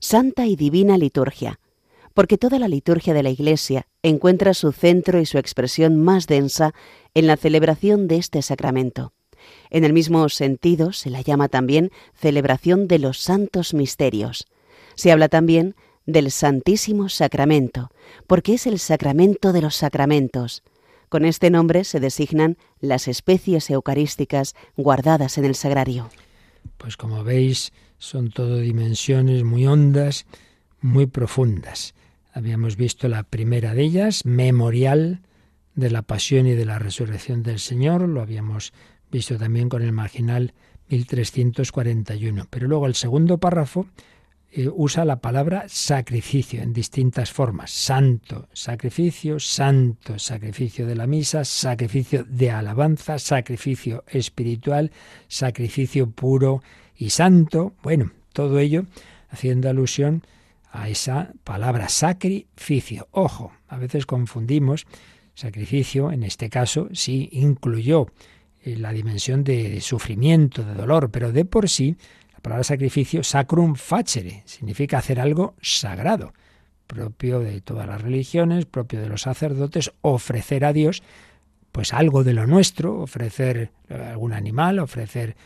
[0.00, 1.60] Santa y divina liturgia,
[2.12, 6.74] porque toda la liturgia de la Iglesia encuentra su centro y su expresión más densa
[7.14, 9.12] en la celebración de este sacramento.
[9.70, 14.48] En el mismo sentido se la llama también celebración de los santos misterios.
[14.96, 17.90] Se habla también del Santísimo Sacramento,
[18.26, 20.64] porque es el sacramento de los sacramentos.
[21.08, 26.10] Con este nombre se designan las especies eucarísticas guardadas en el sagrario.
[26.76, 30.26] Pues como veis, son todo dimensiones muy hondas,
[30.80, 31.94] muy profundas.
[32.32, 35.22] Habíamos visto la primera de ellas, memorial
[35.74, 38.72] de la pasión y de la resurrección del Señor, lo habíamos
[39.10, 40.52] visto también con el marginal
[40.88, 42.46] 1341.
[42.50, 43.86] Pero luego el segundo párrafo
[44.50, 47.70] eh, usa la palabra sacrificio en distintas formas.
[47.70, 54.90] Santo, sacrificio, santo, sacrificio de la misa, sacrificio de alabanza, sacrificio espiritual,
[55.28, 56.62] sacrificio puro
[56.96, 57.74] y santo.
[57.82, 58.86] Bueno, todo ello
[59.28, 60.22] haciendo alusión
[60.70, 63.08] a esa palabra sacrificio.
[63.10, 64.86] Ojo, a veces confundimos
[65.34, 68.06] sacrificio, en este caso sí incluyó
[68.62, 71.96] eh, la dimensión de sufrimiento, de dolor, pero de por sí
[72.38, 76.32] la palabra sacrificio, sacrum facere, significa hacer algo sagrado,
[76.86, 81.02] propio de todas las religiones, propio de los sacerdotes, ofrecer a Dios
[81.72, 85.36] pues algo de lo nuestro, ofrecer algún animal, ofrecer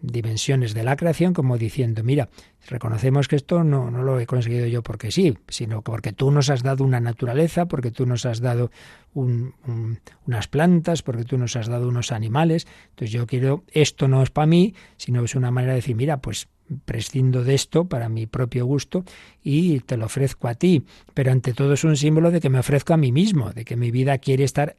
[0.00, 2.28] dimensiones de la creación como diciendo, mira,
[2.68, 6.50] reconocemos que esto no, no, lo he conseguido yo porque sí, sino porque tú nos
[6.50, 8.70] has dado una naturaleza, porque tú nos has dado
[9.14, 14.30] unas plantas, porque tú nos has dado unos animales, entonces yo quiero, esto no es
[14.30, 16.48] para mí, sino es una manera de decir, mira, pues
[16.84, 19.04] prescindo de esto para mi propio gusto
[19.42, 20.84] y te lo ofrezco a ti,
[21.14, 23.76] pero ante todo es un símbolo de que me ofrezco a mí mismo, de que
[23.76, 24.76] mi vida quiere estar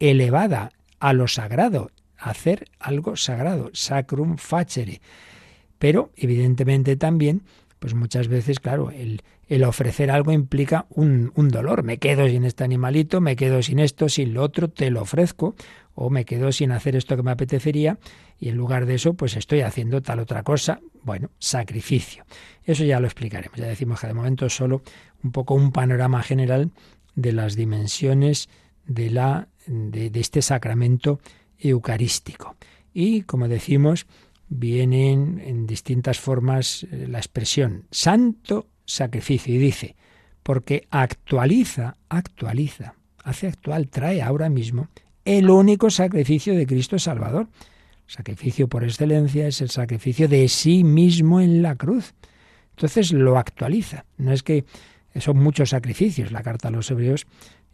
[0.00, 5.00] elevada a lo sagrado, hacer algo sagrado, sacrum facere.
[5.78, 7.42] Pero, evidentemente, también,
[7.78, 11.84] pues muchas veces, claro, el, el ofrecer algo implica un, un, dolor.
[11.84, 15.54] Me quedo sin este animalito, me quedo sin esto, sin lo otro, te lo ofrezco,
[15.94, 17.98] o me quedo sin hacer esto que me apetecería,
[18.38, 20.80] y en lugar de eso, pues estoy haciendo tal otra cosa.
[21.02, 22.24] Bueno, sacrificio.
[22.64, 23.56] Eso ya lo explicaremos.
[23.58, 24.82] Ya decimos que de momento solo
[25.22, 26.70] un poco un panorama general
[27.14, 28.48] de las dimensiones
[28.86, 31.20] de, la, de, de este sacramento
[31.58, 32.56] eucarístico.
[32.92, 34.06] Y, como decimos,
[34.48, 39.96] vienen en distintas formas eh, la expresión santo sacrificio y dice,
[40.42, 44.88] porque actualiza, actualiza, hace actual, trae ahora mismo
[45.24, 47.48] el único sacrificio de Cristo Salvador.
[48.06, 52.14] sacrificio por excelencia es el sacrificio de sí mismo en la cruz.
[52.70, 54.06] Entonces lo actualiza.
[54.16, 54.64] No es que
[55.16, 56.32] son muchos sacrificios.
[56.32, 57.26] La carta a los hebreos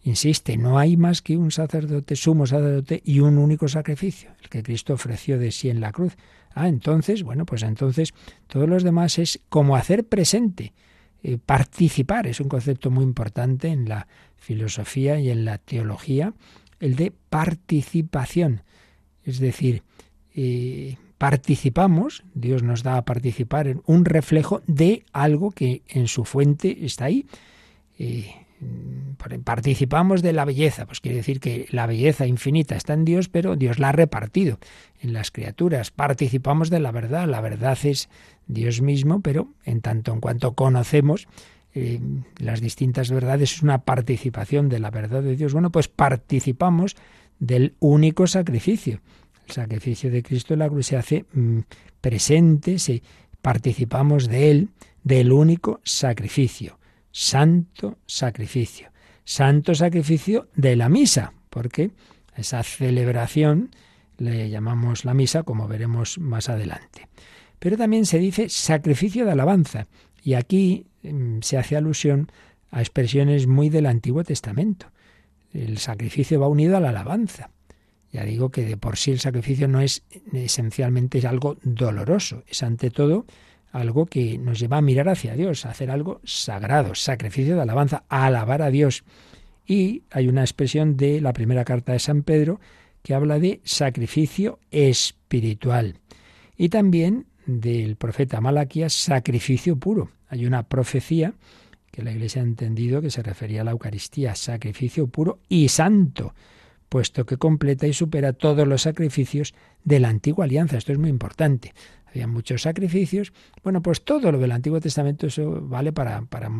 [0.06, 4.62] Insiste, no hay más que un sacerdote, sumo sacerdote y un único sacrificio, el que
[4.62, 6.14] Cristo ofreció de sí en la cruz.
[6.54, 8.12] Ah, entonces, bueno, pues entonces
[8.46, 10.74] todos los demás es como hacer presente,
[11.22, 16.34] eh, participar, es un concepto muy importante en la filosofía y en la teología,
[16.80, 18.62] el de participación.
[19.24, 19.82] Es decir,
[20.34, 26.26] eh, participamos, Dios nos da a participar en un reflejo de algo que en su
[26.26, 27.24] fuente está ahí.
[27.98, 28.43] Eh,
[29.44, 33.56] participamos de la belleza, pues quiere decir que la belleza infinita está en Dios, pero
[33.56, 34.58] Dios la ha repartido
[35.00, 35.90] en las criaturas.
[35.90, 38.08] Participamos de la verdad, la verdad es
[38.46, 41.26] Dios mismo, pero en tanto en cuanto conocemos
[41.74, 42.00] eh,
[42.38, 45.52] las distintas verdades, es una participación de la verdad de Dios.
[45.52, 46.96] Bueno, pues participamos
[47.38, 49.00] del único sacrificio.
[49.46, 51.60] El sacrificio de Cristo en la cruz se hace mm,
[52.00, 53.02] presente, si
[53.42, 54.68] participamos de él,
[55.02, 56.78] del único sacrificio
[57.14, 58.90] santo sacrificio.
[59.24, 61.92] Santo sacrificio de la misa, porque
[62.37, 63.70] esa celebración
[64.18, 67.09] le llamamos la misa, como veremos más adelante.
[67.61, 69.87] Pero también se dice sacrificio de alabanza,
[70.24, 72.33] y aquí mm, se hace alusión
[72.72, 74.90] a expresiones muy del Antiguo Testamento.
[75.53, 77.50] el sacrificio va unido a la alabanza.
[78.11, 82.90] Ya digo que de por sí el sacrificio no es esencialmente algo doloroso, es ante
[82.90, 83.24] todo
[83.74, 88.04] algo que nos lleva a mirar hacia Dios, a hacer algo sagrado, sacrificio de alabanza,
[88.08, 89.02] alabar a Dios.
[89.66, 92.60] Y hay una expresión de la primera carta de San Pedro
[93.02, 95.98] que habla de sacrificio espiritual.
[96.56, 100.10] Y también del profeta Malaquías, sacrificio puro.
[100.28, 101.34] Hay una profecía
[101.90, 106.32] que la Iglesia ha entendido que se refería a la Eucaristía, sacrificio puro y santo,
[106.88, 110.76] puesto que completa y supera todos los sacrificios de la antigua alianza.
[110.76, 111.74] Esto es muy importante.
[112.06, 113.32] Había muchos sacrificios.
[113.62, 116.50] Bueno, pues todo lo del Antiguo Testamento eso vale para, para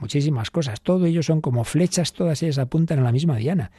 [0.00, 0.80] muchísimas cosas.
[0.80, 3.70] Todo ello son como flechas, todas ellas apuntan a la misma diana,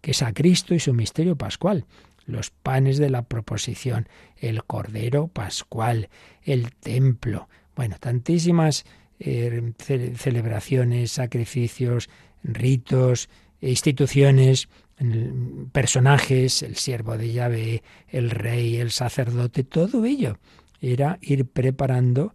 [0.00, 1.86] que es a Cristo y su misterio pascual
[2.28, 6.10] los panes de la proposición, el cordero pascual,
[6.42, 7.48] el templo.
[7.74, 8.84] Bueno, tantísimas
[9.18, 12.10] eh, celebraciones, sacrificios,
[12.44, 14.68] ritos, instituciones,
[15.72, 20.38] personajes, el siervo de Yahvé, el rey, el sacerdote, todo ello
[20.80, 22.34] era ir preparando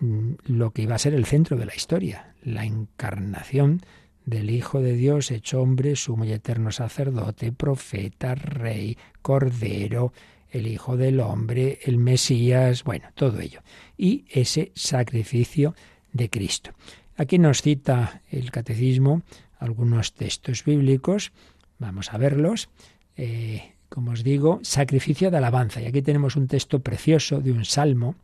[0.00, 3.82] mm, lo que iba a ser el centro de la historia, la encarnación
[4.24, 10.12] del Hijo de Dios hecho hombre, sumo y eterno sacerdote, profeta, rey, cordero,
[10.50, 13.60] el Hijo del Hombre, el Mesías, bueno, todo ello.
[13.96, 15.74] Y ese sacrificio
[16.12, 16.72] de Cristo.
[17.16, 19.22] Aquí nos cita el Catecismo
[19.58, 21.32] algunos textos bíblicos,
[21.78, 22.68] vamos a verlos.
[23.16, 25.80] Eh, como os digo, sacrificio de alabanza.
[25.80, 28.16] Y aquí tenemos un texto precioso de un salmo,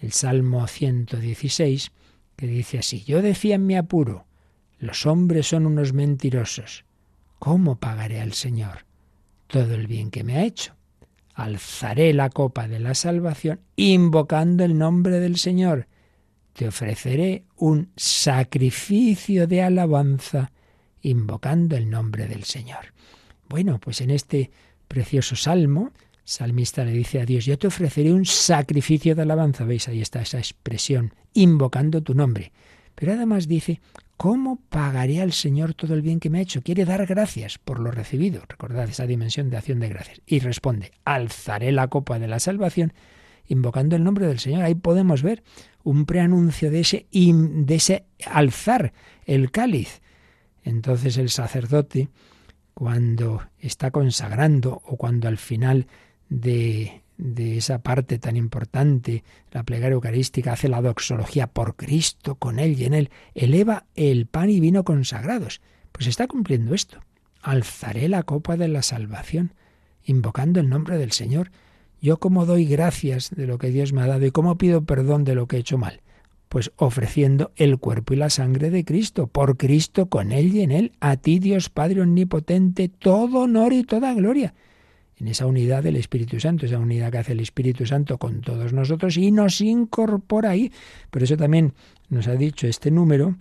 [0.00, 1.92] el Salmo 116,
[2.36, 4.26] que dice así, yo decía en mi apuro,
[4.78, 6.84] los hombres son unos mentirosos.
[7.38, 8.86] ¿Cómo pagaré al Señor
[9.46, 10.74] todo el bien que me ha hecho?
[11.34, 15.86] Alzaré la copa de la salvación invocando el nombre del Señor.
[16.52, 20.50] Te ofreceré un sacrificio de alabanza
[21.02, 22.92] invocando el nombre del Señor.
[23.48, 24.50] Bueno, pues en este
[24.86, 25.92] precioso salmo,
[26.24, 30.22] salmista le dice a Dios, yo te ofreceré un sacrificio de alabanza, veis, ahí está
[30.22, 32.52] esa expresión, invocando tu nombre.
[32.94, 33.80] Pero además dice,
[34.18, 36.60] ¿Cómo pagaré al Señor todo el bien que me ha hecho?
[36.60, 38.42] Quiere dar gracias por lo recibido.
[38.48, 40.20] Recordad esa dimensión de acción de gracias.
[40.26, 42.92] Y responde, alzaré la copa de la salvación
[43.46, 44.64] invocando el nombre del Señor.
[44.64, 45.44] Ahí podemos ver
[45.84, 48.92] un preanuncio de ese, de ese alzar
[49.24, 50.02] el cáliz.
[50.68, 52.08] Entonces el sacerdote,
[52.74, 55.86] cuando está consagrando o cuando al final
[56.28, 62.60] de de esa parte tan importante, la plegaria eucarística, hace la doxología por Cristo, con
[62.60, 65.60] Él y en Él, eleva el pan y vino consagrados.
[65.90, 67.00] Pues está cumpliendo esto.
[67.42, 69.52] Alzaré la copa de la salvación,
[70.04, 71.50] invocando el nombre del Señor.
[72.00, 75.24] Yo cómo doy gracias de lo que Dios me ha dado y cómo pido perdón
[75.24, 76.00] de lo que he hecho mal.
[76.48, 80.72] Pues ofreciendo el cuerpo y la sangre de Cristo, por Cristo, con Él y en
[80.72, 84.54] Él, a ti Dios Padre Omnipotente, todo honor y toda gloria
[85.20, 88.72] en esa unidad del Espíritu Santo, esa unidad que hace el Espíritu Santo con todos
[88.72, 90.72] nosotros y nos incorpora ahí.
[91.10, 91.74] Por eso también
[92.08, 93.36] nos ha dicho este número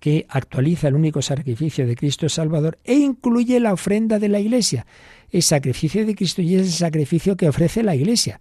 [0.00, 4.86] que actualiza el único sacrificio de Cristo Salvador e incluye la ofrenda de la Iglesia.
[5.30, 8.40] El sacrificio de Cristo y es el sacrificio que ofrece la Iglesia.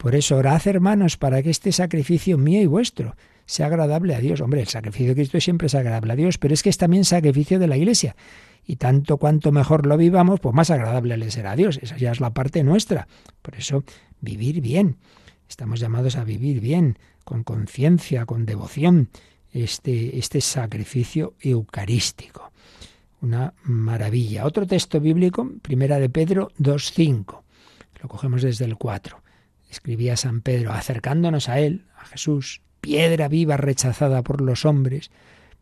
[0.00, 4.40] Por eso orad, hermanos, para que este sacrificio mío y vuestro sea agradable a Dios.
[4.40, 7.04] Hombre, el sacrificio de Cristo siempre es agradable a Dios, pero es que es también
[7.04, 8.16] sacrificio de la Iglesia
[8.66, 11.78] y tanto cuanto mejor lo vivamos, pues más agradable le será a Dios.
[11.82, 13.08] Esa ya es la parte nuestra.
[13.42, 13.84] Por eso,
[14.22, 14.96] vivir bien.
[15.46, 19.10] Estamos llamados a vivir bien, con conciencia, con devoción,
[19.52, 22.52] este, este sacrificio eucarístico.
[23.20, 24.46] Una maravilla.
[24.46, 27.42] Otro texto bíblico, primera de Pedro 2.5.
[28.00, 29.20] Lo cogemos desde el 4.
[29.70, 35.10] Escribía San Pedro, acercándonos a él, a Jesús, piedra viva rechazada por los hombres,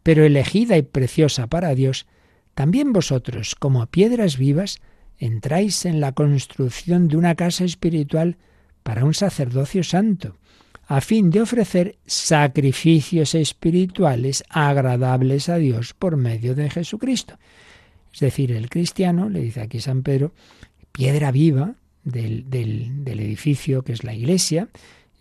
[0.02, 2.06] pero elegida y preciosa para Dios,
[2.54, 4.80] también vosotros, como piedras vivas,
[5.18, 8.36] entráis en la construcción de una casa espiritual
[8.82, 10.36] para un sacerdocio santo,
[10.86, 17.38] a fin de ofrecer sacrificios espirituales agradables a Dios por medio de Jesucristo.
[18.12, 20.32] Es decir, el cristiano, le dice aquí San Pedro,
[20.92, 21.74] piedra viva
[22.04, 24.68] del, del, edificio que es la iglesia,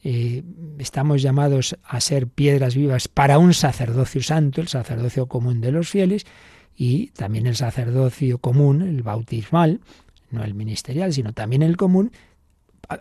[0.03, 0.43] eh,
[0.77, 5.89] estamos llamados a ser piedras vivas para un sacerdocio santo, el sacerdocio común de los
[5.89, 6.25] fieles,
[6.75, 9.81] y también el sacerdocio común, el bautismal,
[10.29, 12.11] no el ministerial, sino también el común,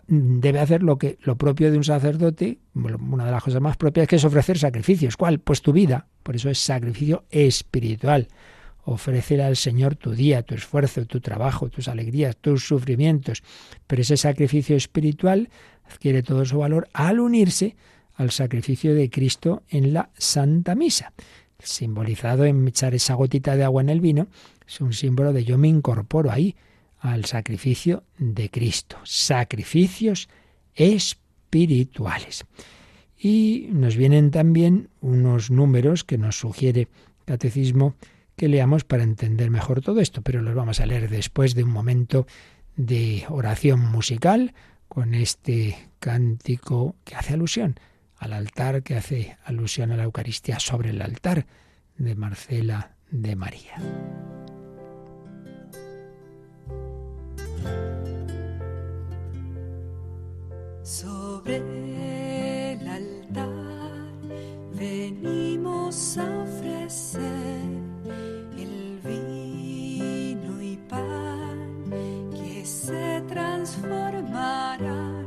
[0.07, 4.07] debe hacer lo que lo propio de un sacerdote, una de las cosas más propias
[4.07, 5.15] que es ofrecer sacrificios.
[5.15, 5.39] ¿Cuál?
[5.39, 6.07] Pues tu vida.
[6.23, 8.27] Por eso es sacrificio espiritual.
[8.89, 13.43] Ofrecer al Señor tu día, tu esfuerzo, tu trabajo, tus alegrías, tus sufrimientos.
[13.85, 15.49] Pero ese sacrificio espiritual
[15.89, 17.75] adquiere todo su valor al unirse
[18.15, 21.13] al sacrificio de Cristo en la Santa Misa
[21.63, 24.27] simbolizado en echar esa gotita de agua en el vino,
[24.67, 26.55] Es un símbolo de yo me incorporo ahí
[26.99, 28.97] al sacrificio de Cristo.
[29.03, 30.29] Sacrificios
[30.75, 32.45] espirituales.
[33.17, 36.87] Y nos vienen también unos números que nos sugiere
[37.25, 37.95] Catecismo
[38.37, 41.71] que leamos para entender mejor todo esto, pero los vamos a leer después de un
[41.71, 42.27] momento
[42.75, 44.53] de oración musical
[44.87, 47.79] con este cántico que hace alusión
[48.15, 51.47] al altar, que hace alusión a la Eucaristía sobre el altar
[51.97, 53.75] de Marcela de María.
[60.83, 61.57] Sobre
[62.73, 63.49] el altar
[64.75, 67.76] venimos a ofrecer
[72.87, 75.25] se transformarán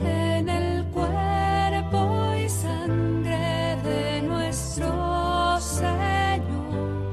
[0.00, 7.12] en el cuerpo y sangre de nuestro Señor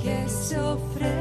[0.00, 1.19] que se ofrece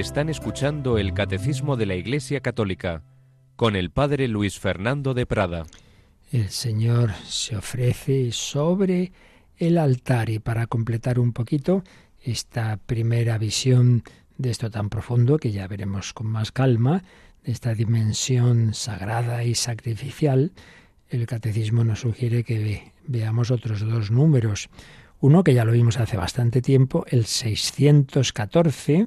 [0.00, 3.02] Están escuchando el Catecismo de la Iglesia Católica
[3.56, 5.66] con el Padre Luis Fernando de Prada.
[6.32, 9.12] El Señor se ofrece sobre
[9.58, 11.84] el altar y para completar un poquito
[12.22, 14.02] esta primera visión
[14.38, 17.04] de esto tan profundo que ya veremos con más calma,
[17.44, 20.52] de esta dimensión sagrada y sacrificial,
[21.10, 24.70] el catecismo nos sugiere que ve- veamos otros dos números.
[25.20, 29.06] Uno que ya lo vimos hace bastante tiempo, el 614, a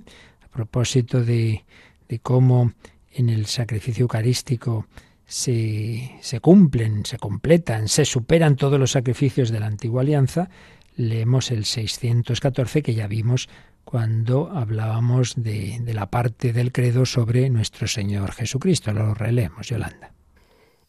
[0.53, 1.65] propósito de,
[2.07, 2.71] de cómo
[3.11, 4.87] en el sacrificio eucarístico
[5.25, 10.49] se, se cumplen, se completan, se superan todos los sacrificios de la antigua alianza,
[10.95, 13.49] leemos el 614 que ya vimos
[13.83, 18.93] cuando hablábamos de, de la parte del credo sobre nuestro Señor Jesucristo.
[18.93, 20.13] Lo releemos, Yolanda.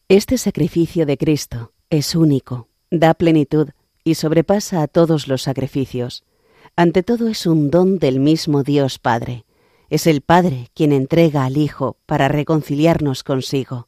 [0.07, 3.69] Este sacrificio de Cristo es único, da plenitud
[4.03, 6.23] y sobrepasa a todos los sacrificios.
[6.75, 9.45] Ante todo es un don del mismo Dios Padre.
[9.89, 13.87] Es el Padre quien entrega al Hijo para reconciliarnos consigo.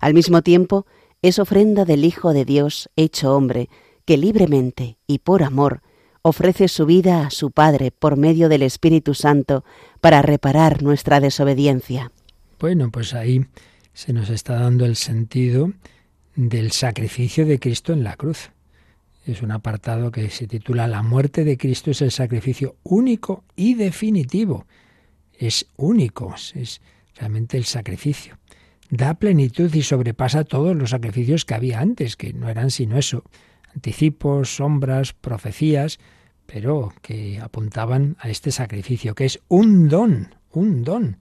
[0.00, 0.86] Al mismo tiempo,
[1.22, 3.68] es ofrenda del Hijo de Dios hecho hombre,
[4.04, 5.80] que libremente y por amor
[6.20, 9.64] ofrece su vida a su Padre por medio del Espíritu Santo
[10.00, 12.12] para reparar nuestra desobediencia.
[12.58, 13.44] Bueno, pues ahí
[13.92, 15.72] se nos está dando el sentido
[16.34, 18.50] del sacrificio de Cristo en la cruz.
[19.26, 23.74] Es un apartado que se titula La muerte de Cristo es el sacrificio único y
[23.74, 24.66] definitivo.
[25.38, 26.80] Es único, es
[27.16, 28.38] realmente el sacrificio.
[28.90, 33.24] Da plenitud y sobrepasa todos los sacrificios que había antes, que no eran sino eso,
[33.74, 35.98] anticipos, sombras, profecías,
[36.46, 41.18] pero que apuntaban a este sacrificio, que es un don, un don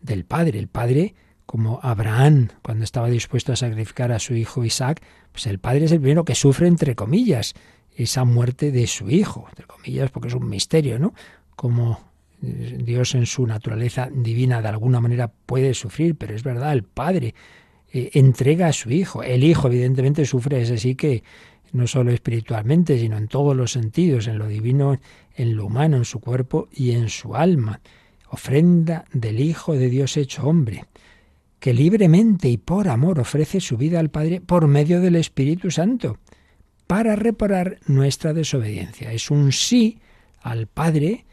[0.00, 0.58] del Padre.
[0.58, 1.14] El Padre,
[1.46, 5.02] como Abraham, cuando estaba dispuesto a sacrificar a su hijo Isaac,
[5.32, 7.54] pues el Padre es el primero que sufre, entre comillas,
[7.94, 11.14] esa muerte de su hijo, entre comillas, porque es un misterio, ¿no?
[11.54, 12.13] Como
[12.44, 17.34] Dios en su naturaleza divina de alguna manera puede sufrir, pero es verdad, el Padre
[17.92, 19.22] eh, entrega a su hijo.
[19.22, 21.22] El hijo, evidentemente, sufre, es así que
[21.72, 24.98] no solo espiritualmente, sino en todos los sentidos, en lo divino,
[25.34, 27.80] en lo humano, en su cuerpo y en su alma.
[28.30, 30.84] Ofrenda del Hijo de Dios hecho hombre,
[31.58, 36.18] que libremente y por amor ofrece su vida al Padre por medio del Espíritu Santo,
[36.86, 39.12] para reparar nuestra desobediencia.
[39.12, 39.98] Es un sí
[40.42, 41.24] al Padre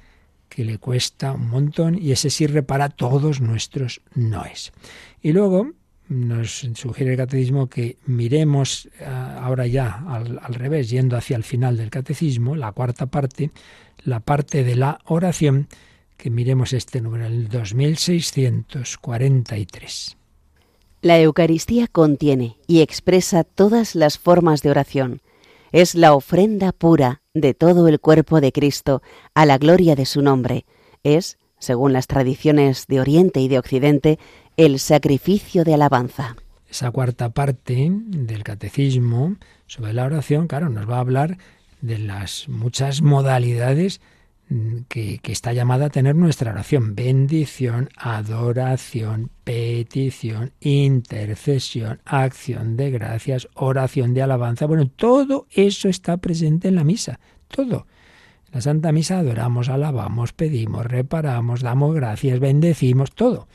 [0.51, 4.73] que le cuesta un montón y ese sí repara todos nuestros noes.
[5.21, 5.71] Y luego
[6.09, 11.45] nos sugiere el catecismo que miremos ah, ahora ya al, al, revés, yendo hacia el
[11.45, 13.51] final del catecismo, la cuarta parte,
[14.03, 15.69] la parte de la oración,
[16.17, 20.17] que miremos este número, el 2643.
[21.01, 25.21] La Eucaristía contiene y expresa todas las formas de oración.
[25.71, 29.01] Es la ofrenda pura de todo el cuerpo de Cristo
[29.33, 30.65] a la gloria de su nombre.
[31.03, 34.19] Es, según las tradiciones de Oriente y de Occidente,
[34.57, 36.35] el sacrificio de alabanza.
[36.69, 41.37] Esa cuarta parte del catecismo sobre la oración, claro, nos va a hablar
[41.79, 44.01] de las muchas modalidades
[44.87, 46.95] que, que, está llamada a tener nuestra oración.
[46.95, 54.65] Bendición, adoración, petición, intercesión, acción de gracias, oración de alabanza.
[54.65, 57.19] Bueno, todo eso está presente en la misa.
[57.47, 57.87] Todo.
[58.47, 63.47] En la Santa Misa adoramos, alabamos, pedimos, reparamos, damos gracias, bendecimos, todo.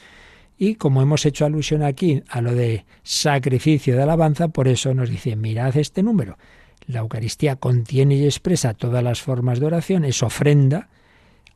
[0.59, 5.11] Y como hemos hecho alusión aquí a lo de sacrificio de alabanza, por eso nos
[5.11, 6.39] dice, mirad este número.
[6.87, 10.89] La Eucaristía contiene y expresa todas las formas de oración, es ofrenda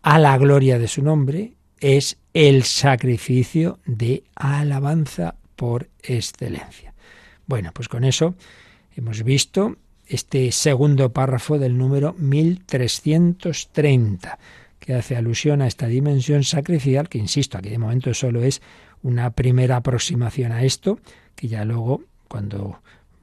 [0.03, 6.93] a la gloria de su nombre, es el sacrificio de alabanza por excelencia.
[7.47, 8.35] Bueno, pues con eso
[8.97, 9.77] hemos visto
[10.07, 14.39] este segundo párrafo del número 1330,
[14.79, 18.63] que hace alusión a esta dimensión sacrificial, que insisto, aquí de momento solo es
[19.03, 20.99] una primera aproximación a esto,
[21.37, 22.83] que ya luego, cuando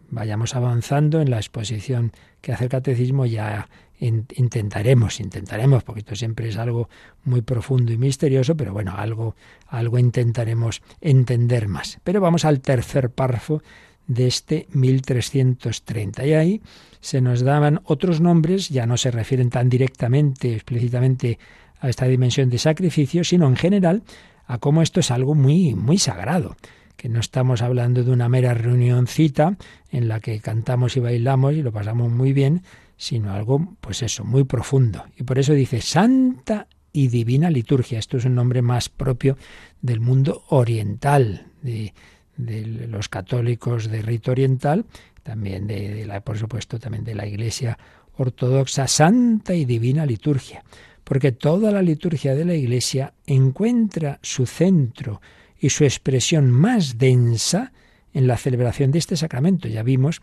[0.10, 3.68] vayamos avanzando en la exposición que hace el catecismo, ya
[4.00, 6.88] intentaremos, intentaremos, porque esto siempre es algo
[7.24, 9.36] muy profundo y misterioso, pero bueno, algo,
[9.68, 12.00] algo intentaremos entender más.
[12.04, 13.62] Pero vamos al tercer párrafo
[14.06, 16.26] de este 1330.
[16.26, 16.62] Y ahí
[17.02, 21.40] se nos daban otros nombres, ya no se refieren tan directamente, explícitamente
[21.80, 24.04] a esta dimensión de sacrificio, sino en general
[24.46, 26.56] a cómo esto es algo muy, muy sagrado
[26.98, 29.56] que no estamos hablando de una mera reunioncita
[29.92, 32.64] en la que cantamos y bailamos y lo pasamos muy bien,
[32.98, 35.06] sino algo, pues eso, muy profundo.
[35.16, 38.00] Y por eso dice Santa y Divina Liturgia.
[38.00, 39.38] Esto es un nombre más propio
[39.82, 41.94] del mundo oriental, de,
[42.36, 44.86] los católicos de rito oriental,
[45.22, 47.78] también de, la, por supuesto, también de la Iglesia
[48.16, 50.64] ortodoxa, Santa y Divina Liturgia.
[51.04, 55.22] Porque toda la liturgia de la Iglesia encuentra su centro,
[55.60, 57.72] y su expresión más densa
[58.14, 59.68] en la celebración de este sacramento.
[59.68, 60.22] Ya vimos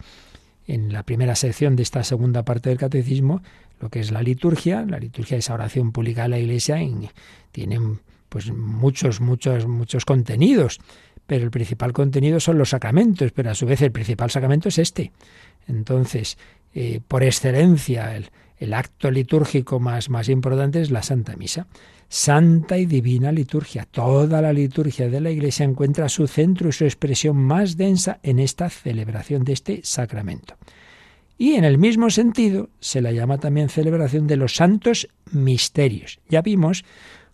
[0.67, 3.43] en la primera sección de esta segunda parte del catecismo
[3.81, 4.85] lo que es la liturgia.
[4.89, 6.79] La liturgia, esa oración pública de la Iglesia,
[7.53, 7.79] tiene
[8.29, 10.81] pues muchos, muchos, muchos contenidos,
[11.27, 14.79] pero el principal contenido son los sacramentos, pero a su vez el principal sacramento es
[14.79, 15.13] este.
[15.69, 16.39] Entonces,
[16.75, 21.67] eh, por excelencia, el, el acto litúrgico más, más importante es la Santa Misa
[22.15, 23.89] santa y divina liturgia.
[23.91, 28.39] Toda la liturgia de la Iglesia encuentra su centro y su expresión más densa en
[28.39, 30.55] esta celebración de este sacramento.
[31.39, 36.21] Y en el mismo sentido se la llama también celebración de los santos misterios.
[36.29, 36.85] Ya vimos,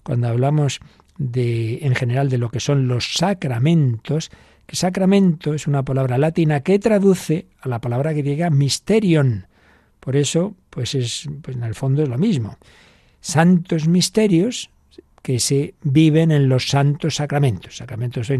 [0.02, 0.80] cuando hablamos
[1.18, 4.30] de, en general de lo que son los sacramentos,
[4.64, 9.46] que sacramento es una palabra latina que traduce a la palabra griega misterion.
[10.00, 12.56] Por eso, pues es, pues en el fondo es lo mismo
[13.20, 14.70] santos misterios
[15.22, 17.76] que se viven en los santos sacramentos.
[17.76, 18.30] Sacramentos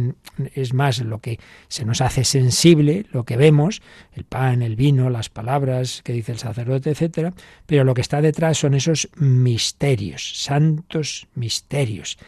[0.55, 3.83] es más lo que se nos hace sensible, lo que vemos,
[4.15, 7.35] el pan, el vino, las palabras que dice el sacerdote, etcétera,
[7.67, 12.19] pero lo que está detrás son esos misterios, santos misterios.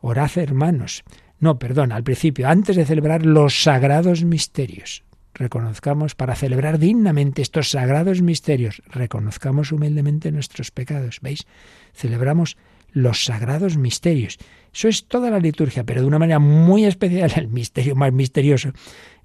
[0.00, 1.02] Orad, hermanos.
[1.38, 5.02] No, perdón, al principio, antes de celebrar los sagrados misterios
[5.36, 11.20] reconozcamos, para celebrar dignamente estos sagrados misterios, reconozcamos humildemente nuestros pecados.
[11.22, 11.46] ¿Veis?
[11.94, 12.56] Celebramos
[12.92, 14.38] los sagrados misterios.
[14.72, 17.32] Eso es toda la liturgia, pero de una manera muy especial.
[17.36, 18.72] El misterio más misterioso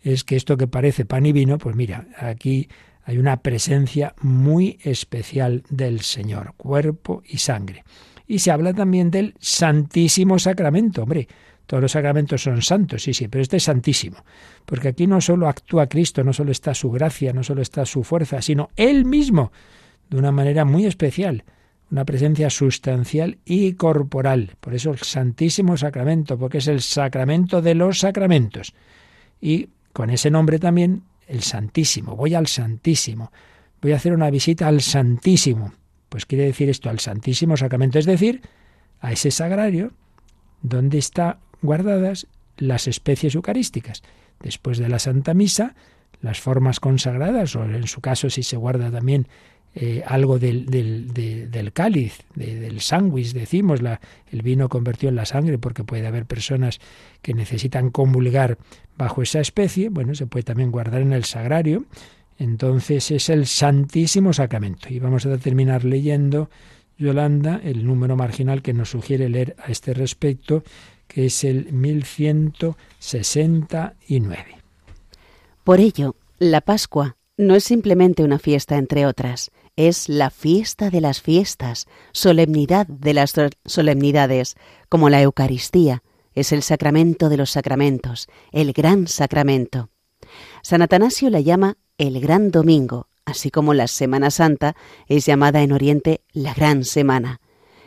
[0.02, 2.68] es que esto que parece pan y vino, pues mira, aquí
[3.04, 7.84] hay una presencia muy especial del Señor, cuerpo y sangre.
[8.28, 11.04] Y se habla también del Santísimo Sacramento.
[11.04, 11.28] Hombre,
[11.72, 14.26] todos los sacramentos son santos, sí, sí, pero este es santísimo.
[14.66, 18.04] Porque aquí no solo actúa Cristo, no solo está su gracia, no solo está su
[18.04, 19.54] fuerza, sino Él mismo,
[20.10, 21.46] de una manera muy especial,
[21.90, 24.58] una presencia sustancial y corporal.
[24.60, 28.74] Por eso el Santísimo Sacramento, porque es el sacramento de los sacramentos.
[29.40, 32.18] Y con ese nombre también, el Santísimo.
[32.18, 33.32] Voy al Santísimo.
[33.82, 35.72] Voy a hacer una visita al Santísimo.
[36.10, 38.42] Pues quiere decir esto, al Santísimo Sacramento, es decir,
[39.00, 39.94] a ese sagrario
[40.62, 44.04] donde está guardadas las especies eucarísticas.
[44.42, 45.76] Después de la Santa Misa,
[46.22, 49.28] las formas consagradas, o en su caso si se guarda también
[49.74, 55.26] eh, algo del, del, del cáliz, del sándwich, decimos, la, el vino convertido en la
[55.26, 56.80] sangre, porque puede haber personas
[57.22, 58.58] que necesitan comulgar
[58.98, 61.86] bajo esa especie, bueno, se puede también guardar en el sagrario,
[62.38, 64.90] entonces es el Santísimo Sacramento.
[64.90, 66.50] Y vamos a terminar leyendo,
[66.98, 70.64] Yolanda, el número marginal que nos sugiere leer a este respecto,
[71.12, 74.46] que es el 1169.
[75.64, 81.02] Por ello, la Pascua no es simplemente una fiesta entre otras, es la fiesta de
[81.02, 83.34] las fiestas, solemnidad de las
[83.66, 84.56] solemnidades,
[84.90, 86.04] como la Eucaristía,
[86.34, 89.92] es el sacramento de los sacramentos, el gran sacramento.
[90.62, 95.74] San Atanasio la llama el gran domingo, así como la Semana Santa es llamada en
[95.74, 97.42] Oriente la gran semana,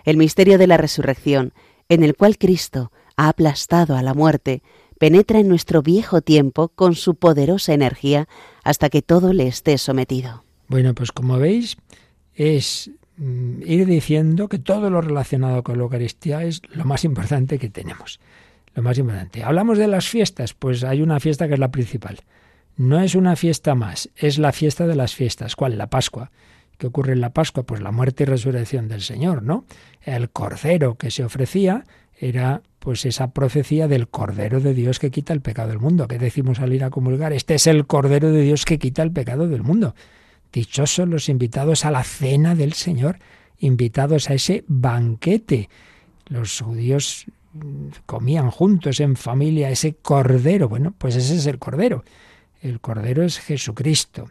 [0.04, 1.54] el misterio de la resurrección,
[1.88, 4.62] en el cual Cristo ha aplastado a la muerte,
[4.98, 8.28] penetra en nuestro viejo tiempo con su poderosa energía
[8.62, 10.44] hasta que todo le esté sometido.
[10.68, 11.76] Bueno, pues como veis,
[12.34, 17.58] es mm, ir diciendo que todo lo relacionado con la Eucaristía es lo más importante
[17.58, 18.20] que tenemos.
[18.74, 19.44] Lo más importante.
[19.44, 22.20] Hablamos de las fiestas, pues hay una fiesta que es la principal.
[22.76, 25.54] No es una fiesta más, es la fiesta de las fiestas.
[25.54, 25.78] ¿Cuál?
[25.78, 26.32] La Pascua.
[26.76, 27.62] ¿Qué ocurre en la Pascua?
[27.62, 29.64] Pues la muerte y resurrección del Señor, ¿no?
[30.02, 31.84] El cordero que se ofrecía
[32.18, 36.06] era pues esa profecía del Cordero de Dios que quita el pecado del mundo.
[36.06, 37.32] ¿Qué decimos al ir a comulgar?
[37.32, 39.94] Este es el Cordero de Dios que quita el pecado del mundo.
[40.52, 43.20] Dichosos los invitados a la cena del Señor,
[43.58, 45.70] invitados a ese banquete.
[46.26, 47.24] Los judíos
[47.54, 50.68] mm, comían juntos en familia ese cordero.
[50.68, 52.04] Bueno, pues ese es el cordero.
[52.60, 54.28] El cordero es Jesucristo.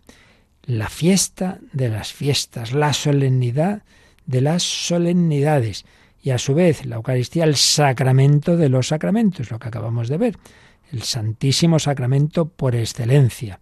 [0.61, 3.81] La fiesta de las fiestas, la solemnidad
[4.27, 5.85] de las solemnidades.
[6.23, 10.17] Y a su vez la Eucaristía, el sacramento de los sacramentos, lo que acabamos de
[10.17, 10.37] ver.
[10.91, 13.59] El Santísimo Sacramento por excelencia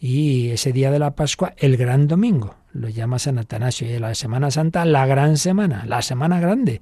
[0.00, 4.14] y ese día de la Pascua el gran domingo, lo llama San Atanasio, y la
[4.14, 6.80] Semana Santa la gran semana, la semana grande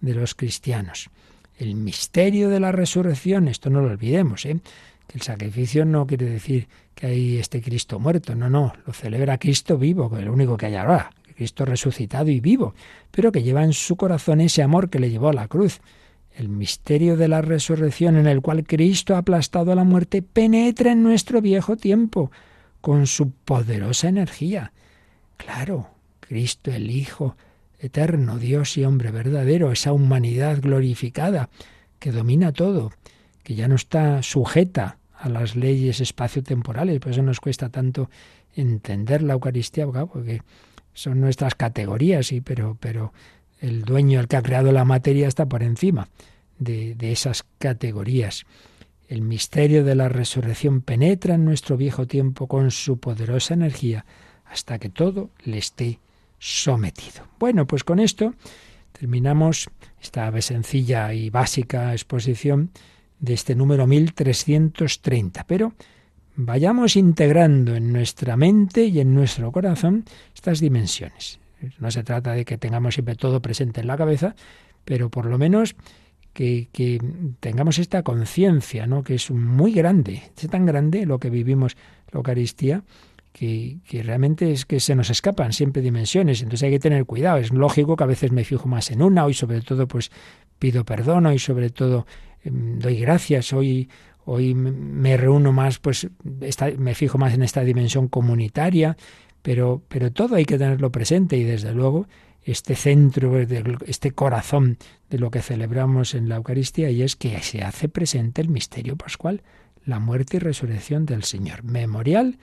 [0.00, 1.08] de los cristianos.
[1.56, 4.58] El misterio de la resurrección, esto no lo olvidemos, ¿eh?
[5.06, 9.38] que el sacrificio no quiere decir que hay este Cristo muerto, no, no, lo celebra
[9.38, 12.74] Cristo vivo, que es lo único que hay ahora, Cristo resucitado y vivo,
[13.10, 15.80] pero que lleva en su corazón ese amor que le llevó a la cruz.
[16.36, 20.92] El misterio de la resurrección en el cual Cristo ha aplastado a la muerte penetra
[20.92, 22.30] en nuestro viejo tiempo,
[22.82, 24.74] con su poderosa energía.
[25.38, 25.88] Claro,
[26.20, 27.36] Cristo el Hijo
[27.78, 31.48] eterno, Dios y hombre verdadero, esa humanidad glorificada
[31.98, 32.92] que domina todo,
[33.44, 38.10] que ya no está sujeta a las leyes espaciotemporales, por eso nos cuesta tanto
[38.54, 40.42] entender la Eucaristía, porque
[40.94, 43.12] son nuestras categorías, sí, pero, pero
[43.60, 46.08] el dueño, el que ha creado la materia, está por encima
[46.58, 48.44] de, de esas categorías.
[49.08, 54.04] El misterio de la resurrección penetra en nuestro viejo tiempo con su poderosa energía
[54.44, 55.98] hasta que todo le esté
[56.38, 57.26] sometido.
[57.38, 58.34] Bueno, pues con esto
[58.92, 59.68] terminamos
[60.02, 62.70] esta sencilla y básica exposición
[63.20, 65.44] de este número 1330.
[65.46, 65.74] Pero
[66.44, 71.38] vayamos integrando en nuestra mente y en nuestro corazón estas dimensiones.
[71.78, 74.34] No se trata de que tengamos siempre todo presente en la cabeza,
[74.84, 75.76] pero por lo menos
[76.32, 76.68] que,
[77.40, 79.02] tengamos esta conciencia, ¿no?
[79.02, 81.76] que es muy grande, es tan grande lo que vivimos
[82.12, 82.82] la Eucaristía,
[83.32, 87.38] que, que, realmente es que se nos escapan siempre dimensiones, entonces hay que tener cuidado,
[87.38, 90.10] es lógico que a veces me fijo más en una, hoy sobre todo pues
[90.58, 92.06] pido perdón, hoy sobre todo
[92.42, 93.88] em, doy gracias, hoy,
[94.32, 96.08] hoy me reúno más, pues
[96.78, 98.96] me fijo más en esta dimensión comunitaria,
[99.42, 102.06] pero, pero todo hay que tenerlo presente y desde luego
[102.44, 104.78] este centro, este corazón
[105.08, 108.94] de lo que celebramos en la Eucaristía y es que se hace presente el misterio
[108.96, 109.42] pascual,
[109.84, 112.38] la muerte y resurrección del Señor, memorial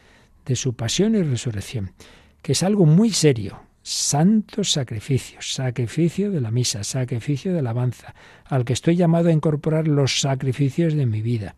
[0.45, 1.93] de su pasión y resurrección,
[2.41, 8.13] que es algo muy serio, santos sacrificios, sacrificio de la misa, sacrificio de alabanza,
[8.43, 11.55] al que estoy llamado a incorporar los sacrificios de mi vida,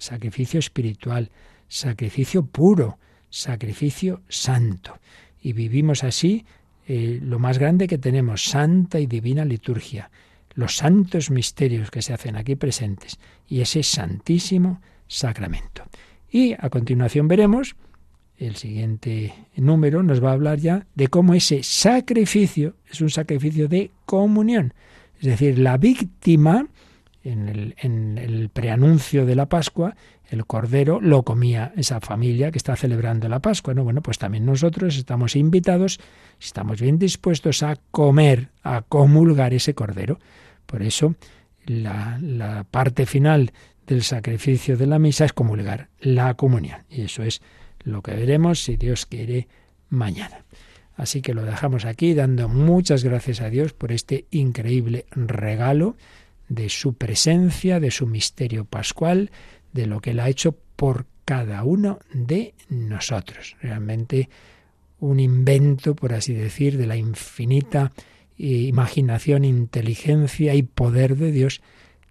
[0.00, 1.30] sacrificio espiritual,
[1.68, 2.98] sacrificio puro,
[3.28, 4.98] sacrificio santo.
[5.40, 6.44] Y vivimos así
[6.88, 10.10] eh, lo más grande que tenemos, santa y divina liturgia,
[10.54, 15.84] los santos misterios que se hacen aquí presentes y ese santísimo sacramento.
[16.30, 17.76] Y a continuación veremos,
[18.36, 23.68] el siguiente número nos va a hablar ya de cómo ese sacrificio es un sacrificio
[23.68, 24.72] de comunión.
[25.20, 26.66] Es decir, la víctima,
[27.22, 29.94] en el, preanuncio de la Pascua,
[30.30, 33.74] el cordero lo comía esa familia que está celebrando la Pascua.
[33.74, 33.84] ¿no?
[33.84, 36.00] Bueno, pues también nosotros estamos invitados,
[36.40, 40.18] estamos bien dispuestos a comer, a comulgar ese cordero.
[40.66, 41.14] Por eso
[41.66, 43.52] la, la parte final
[43.86, 46.80] del sacrificio de la misa es comulgar la comunión.
[46.88, 47.42] Y eso es
[47.82, 49.48] lo que veremos, si Dios quiere,
[49.88, 50.44] mañana.
[50.96, 55.96] Así que lo dejamos aquí dando muchas gracias a Dios por este increíble regalo
[56.50, 59.30] de su presencia, de su misterio pascual,
[59.72, 63.56] de lo que Él ha hecho por cada uno de nosotros.
[63.62, 64.28] Realmente
[64.98, 67.92] un invento, por así decir, de la infinita
[68.36, 71.60] imaginación, inteligencia y poder de Dios,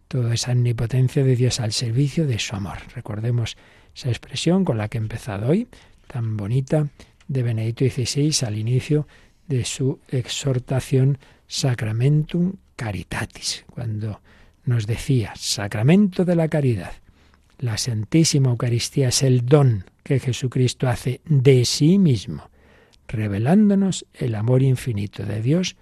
[0.07, 2.77] toda esa omnipotencia de Dios al servicio de su amor.
[2.95, 3.57] Recordemos
[3.95, 5.67] esa expresión con la que he empezado hoy,
[6.07, 6.87] tan bonita,
[7.27, 9.07] de Benedicto XVI al inicio
[9.47, 11.17] de su exhortación
[11.47, 14.21] Sacramentum Caritatis, cuando
[14.63, 16.93] nos decía, Sacramento de la Caridad,
[17.57, 22.49] la Santísima Eucaristía es el don que Jesucristo hace de sí mismo,
[23.05, 25.75] revelándonos el amor infinito de Dios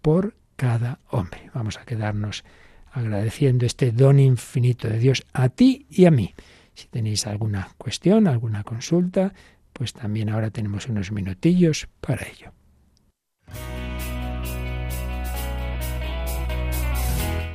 [0.00, 1.50] por cada hombre.
[1.52, 2.42] Vamos a quedarnos
[2.90, 6.32] agradeciendo este don infinito de Dios a ti y a mí.
[6.72, 9.34] Si tenéis alguna cuestión, alguna consulta,
[9.74, 12.50] pues también ahora tenemos unos minutillos para ello.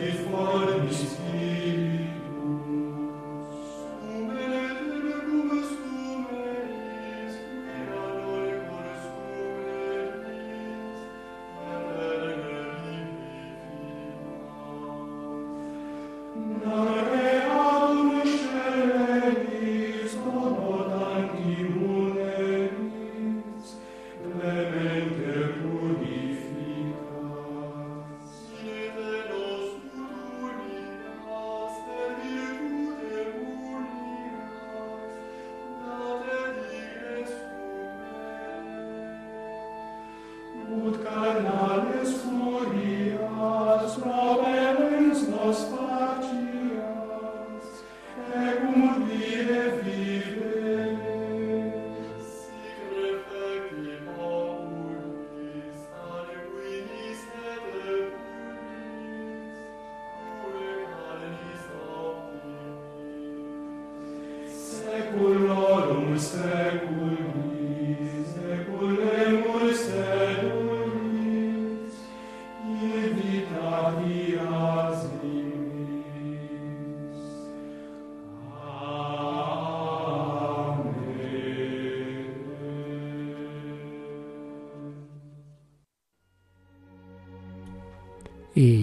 [0.00, 1.18] difformis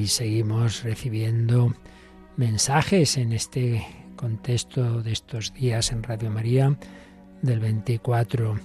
[0.07, 1.73] seguimos recibiendo
[2.37, 3.85] mensajes en este
[4.15, 6.77] contexto de estos días en Radio María
[7.41, 8.59] del 24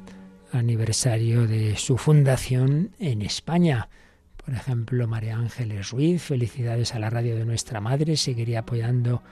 [0.53, 3.89] aniversario de su fundación en España.
[4.45, 9.23] Por ejemplo, María Ángeles Ruiz, felicidades a la radio de nuestra madre, seguiré apoyando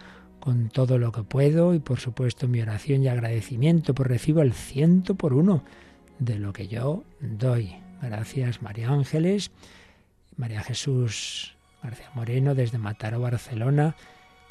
[0.40, 4.52] con todo lo que puedo y por supuesto mi oración y agradecimiento por recibo el
[4.52, 5.64] ciento por uno
[6.18, 7.74] de lo que yo doy.
[8.00, 9.50] Gracias María Ángeles,
[10.36, 11.57] María Jesús
[11.88, 13.96] García Moreno desde Mataró, Barcelona.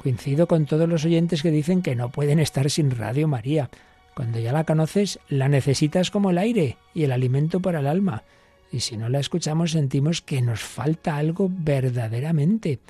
[0.02, 3.70] Coincido con todos los oyentes que dicen que no pueden estar sin Radio María.
[4.16, 8.24] Cuando ya la conoces, la necesitas como el aire y el alimento para el alma.
[8.72, 12.80] Y si no la escuchamos, sentimos que nos falta algo verdaderamente.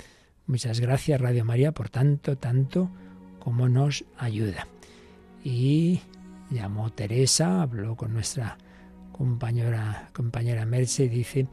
[0.47, 2.89] Muchas gracias, Radio María, por tanto, tanto
[3.37, 4.67] como nos ayuda.
[5.43, 6.01] Y
[6.49, 8.57] llamó Teresa, habló con nuestra
[9.11, 11.47] compañera, compañera Merce y dice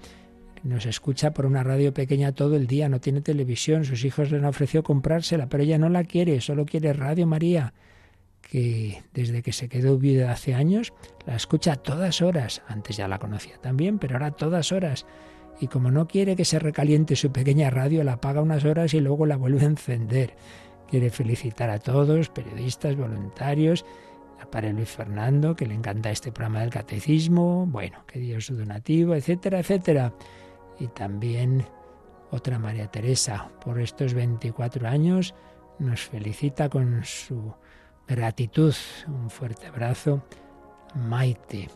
[0.67, 4.39] nos escucha por una radio pequeña todo el día, no tiene televisión, sus hijos le
[4.39, 7.73] han ofrecido comprársela, pero ella no la quiere, solo quiere Radio María,
[8.41, 10.93] que desde que se quedó viuda hace años,
[11.27, 12.63] la escucha a todas horas.
[12.69, 15.07] Antes ya la conocía también, pero ahora a todas horas.
[15.61, 19.01] Y como no quiere que se recaliente su pequeña radio, la apaga unas horas y
[19.01, 20.35] luego la vuelve a encender.
[20.89, 23.85] Quiere felicitar a todos, periodistas, voluntarios,
[24.41, 28.55] a Padre Luis Fernando, que le encanta este programa del catecismo, bueno, que dio su
[28.55, 30.13] donativo, etcétera, etcétera.
[30.79, 31.65] Y también
[32.31, 35.35] otra María Teresa, por estos 24 años,
[35.79, 37.55] nos felicita con su
[38.07, 38.75] gratitud.
[39.07, 40.23] Un fuerte abrazo.
[40.95, 41.69] Maite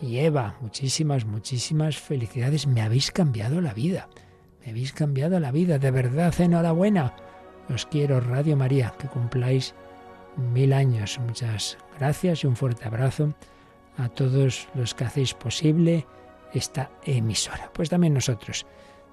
[0.00, 2.66] y Eva, muchísimas, muchísimas felicidades.
[2.66, 4.08] Me habéis cambiado la vida.
[4.64, 5.78] Me habéis cambiado la vida.
[5.78, 7.14] De verdad, enhorabuena.
[7.72, 9.74] Os quiero, Radio María, que cumpláis
[10.36, 11.18] mil años.
[11.18, 13.34] Muchas gracias y un fuerte abrazo
[13.96, 16.06] a todos los que hacéis posible
[16.54, 17.70] esta emisora.
[17.72, 18.66] Pues también nosotros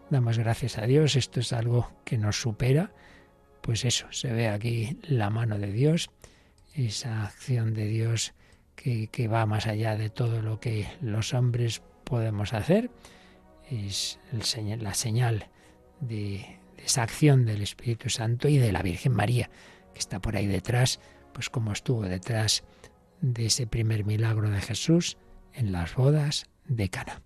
[0.10, 1.16] damos gracias a Dios.
[1.16, 2.92] Esto es algo que nos supera.
[3.62, 6.12] Pues eso, se ve aquí la mano de Dios,
[6.76, 8.34] esa acción de Dios
[8.76, 12.92] que, va más allá de todo lo que los hombres podemos hacer.
[13.72, 15.50] Es la señal
[16.00, 19.50] de, esa acción del Espíritu Santo y de la Virgen María,
[19.94, 21.00] que está por ahí detrás,
[21.34, 22.64] pues como estuvo detrás
[23.22, 25.18] de ese primer milagro de Jesús
[25.54, 27.22] en las bodas de Cana.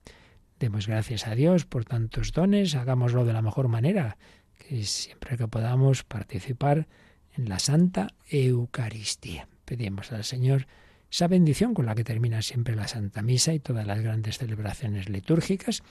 [0.59, 4.17] Demos gracias a Dios por tantos dones, hagámoslo de la mejor manera,
[4.57, 6.87] que siempre que podamos participar
[7.35, 9.47] en la Santa Eucaristía.
[9.65, 10.67] Pedimos al Señor
[11.09, 15.09] esa bendición con la que termina siempre la Santa Misa y todas las grandes celebraciones
[15.09, 15.81] litúrgicas,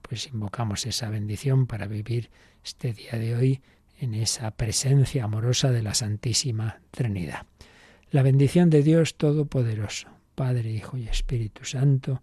[0.00, 2.30] pues invocamos esa bendición para vivir
[2.64, 3.60] este día de hoy
[3.98, 7.46] en esa presencia amorosa de la Santísima Trinidad.
[8.10, 12.22] La bendición de Dios Todopoderoso, Padre, Hijo y Espíritu Santo,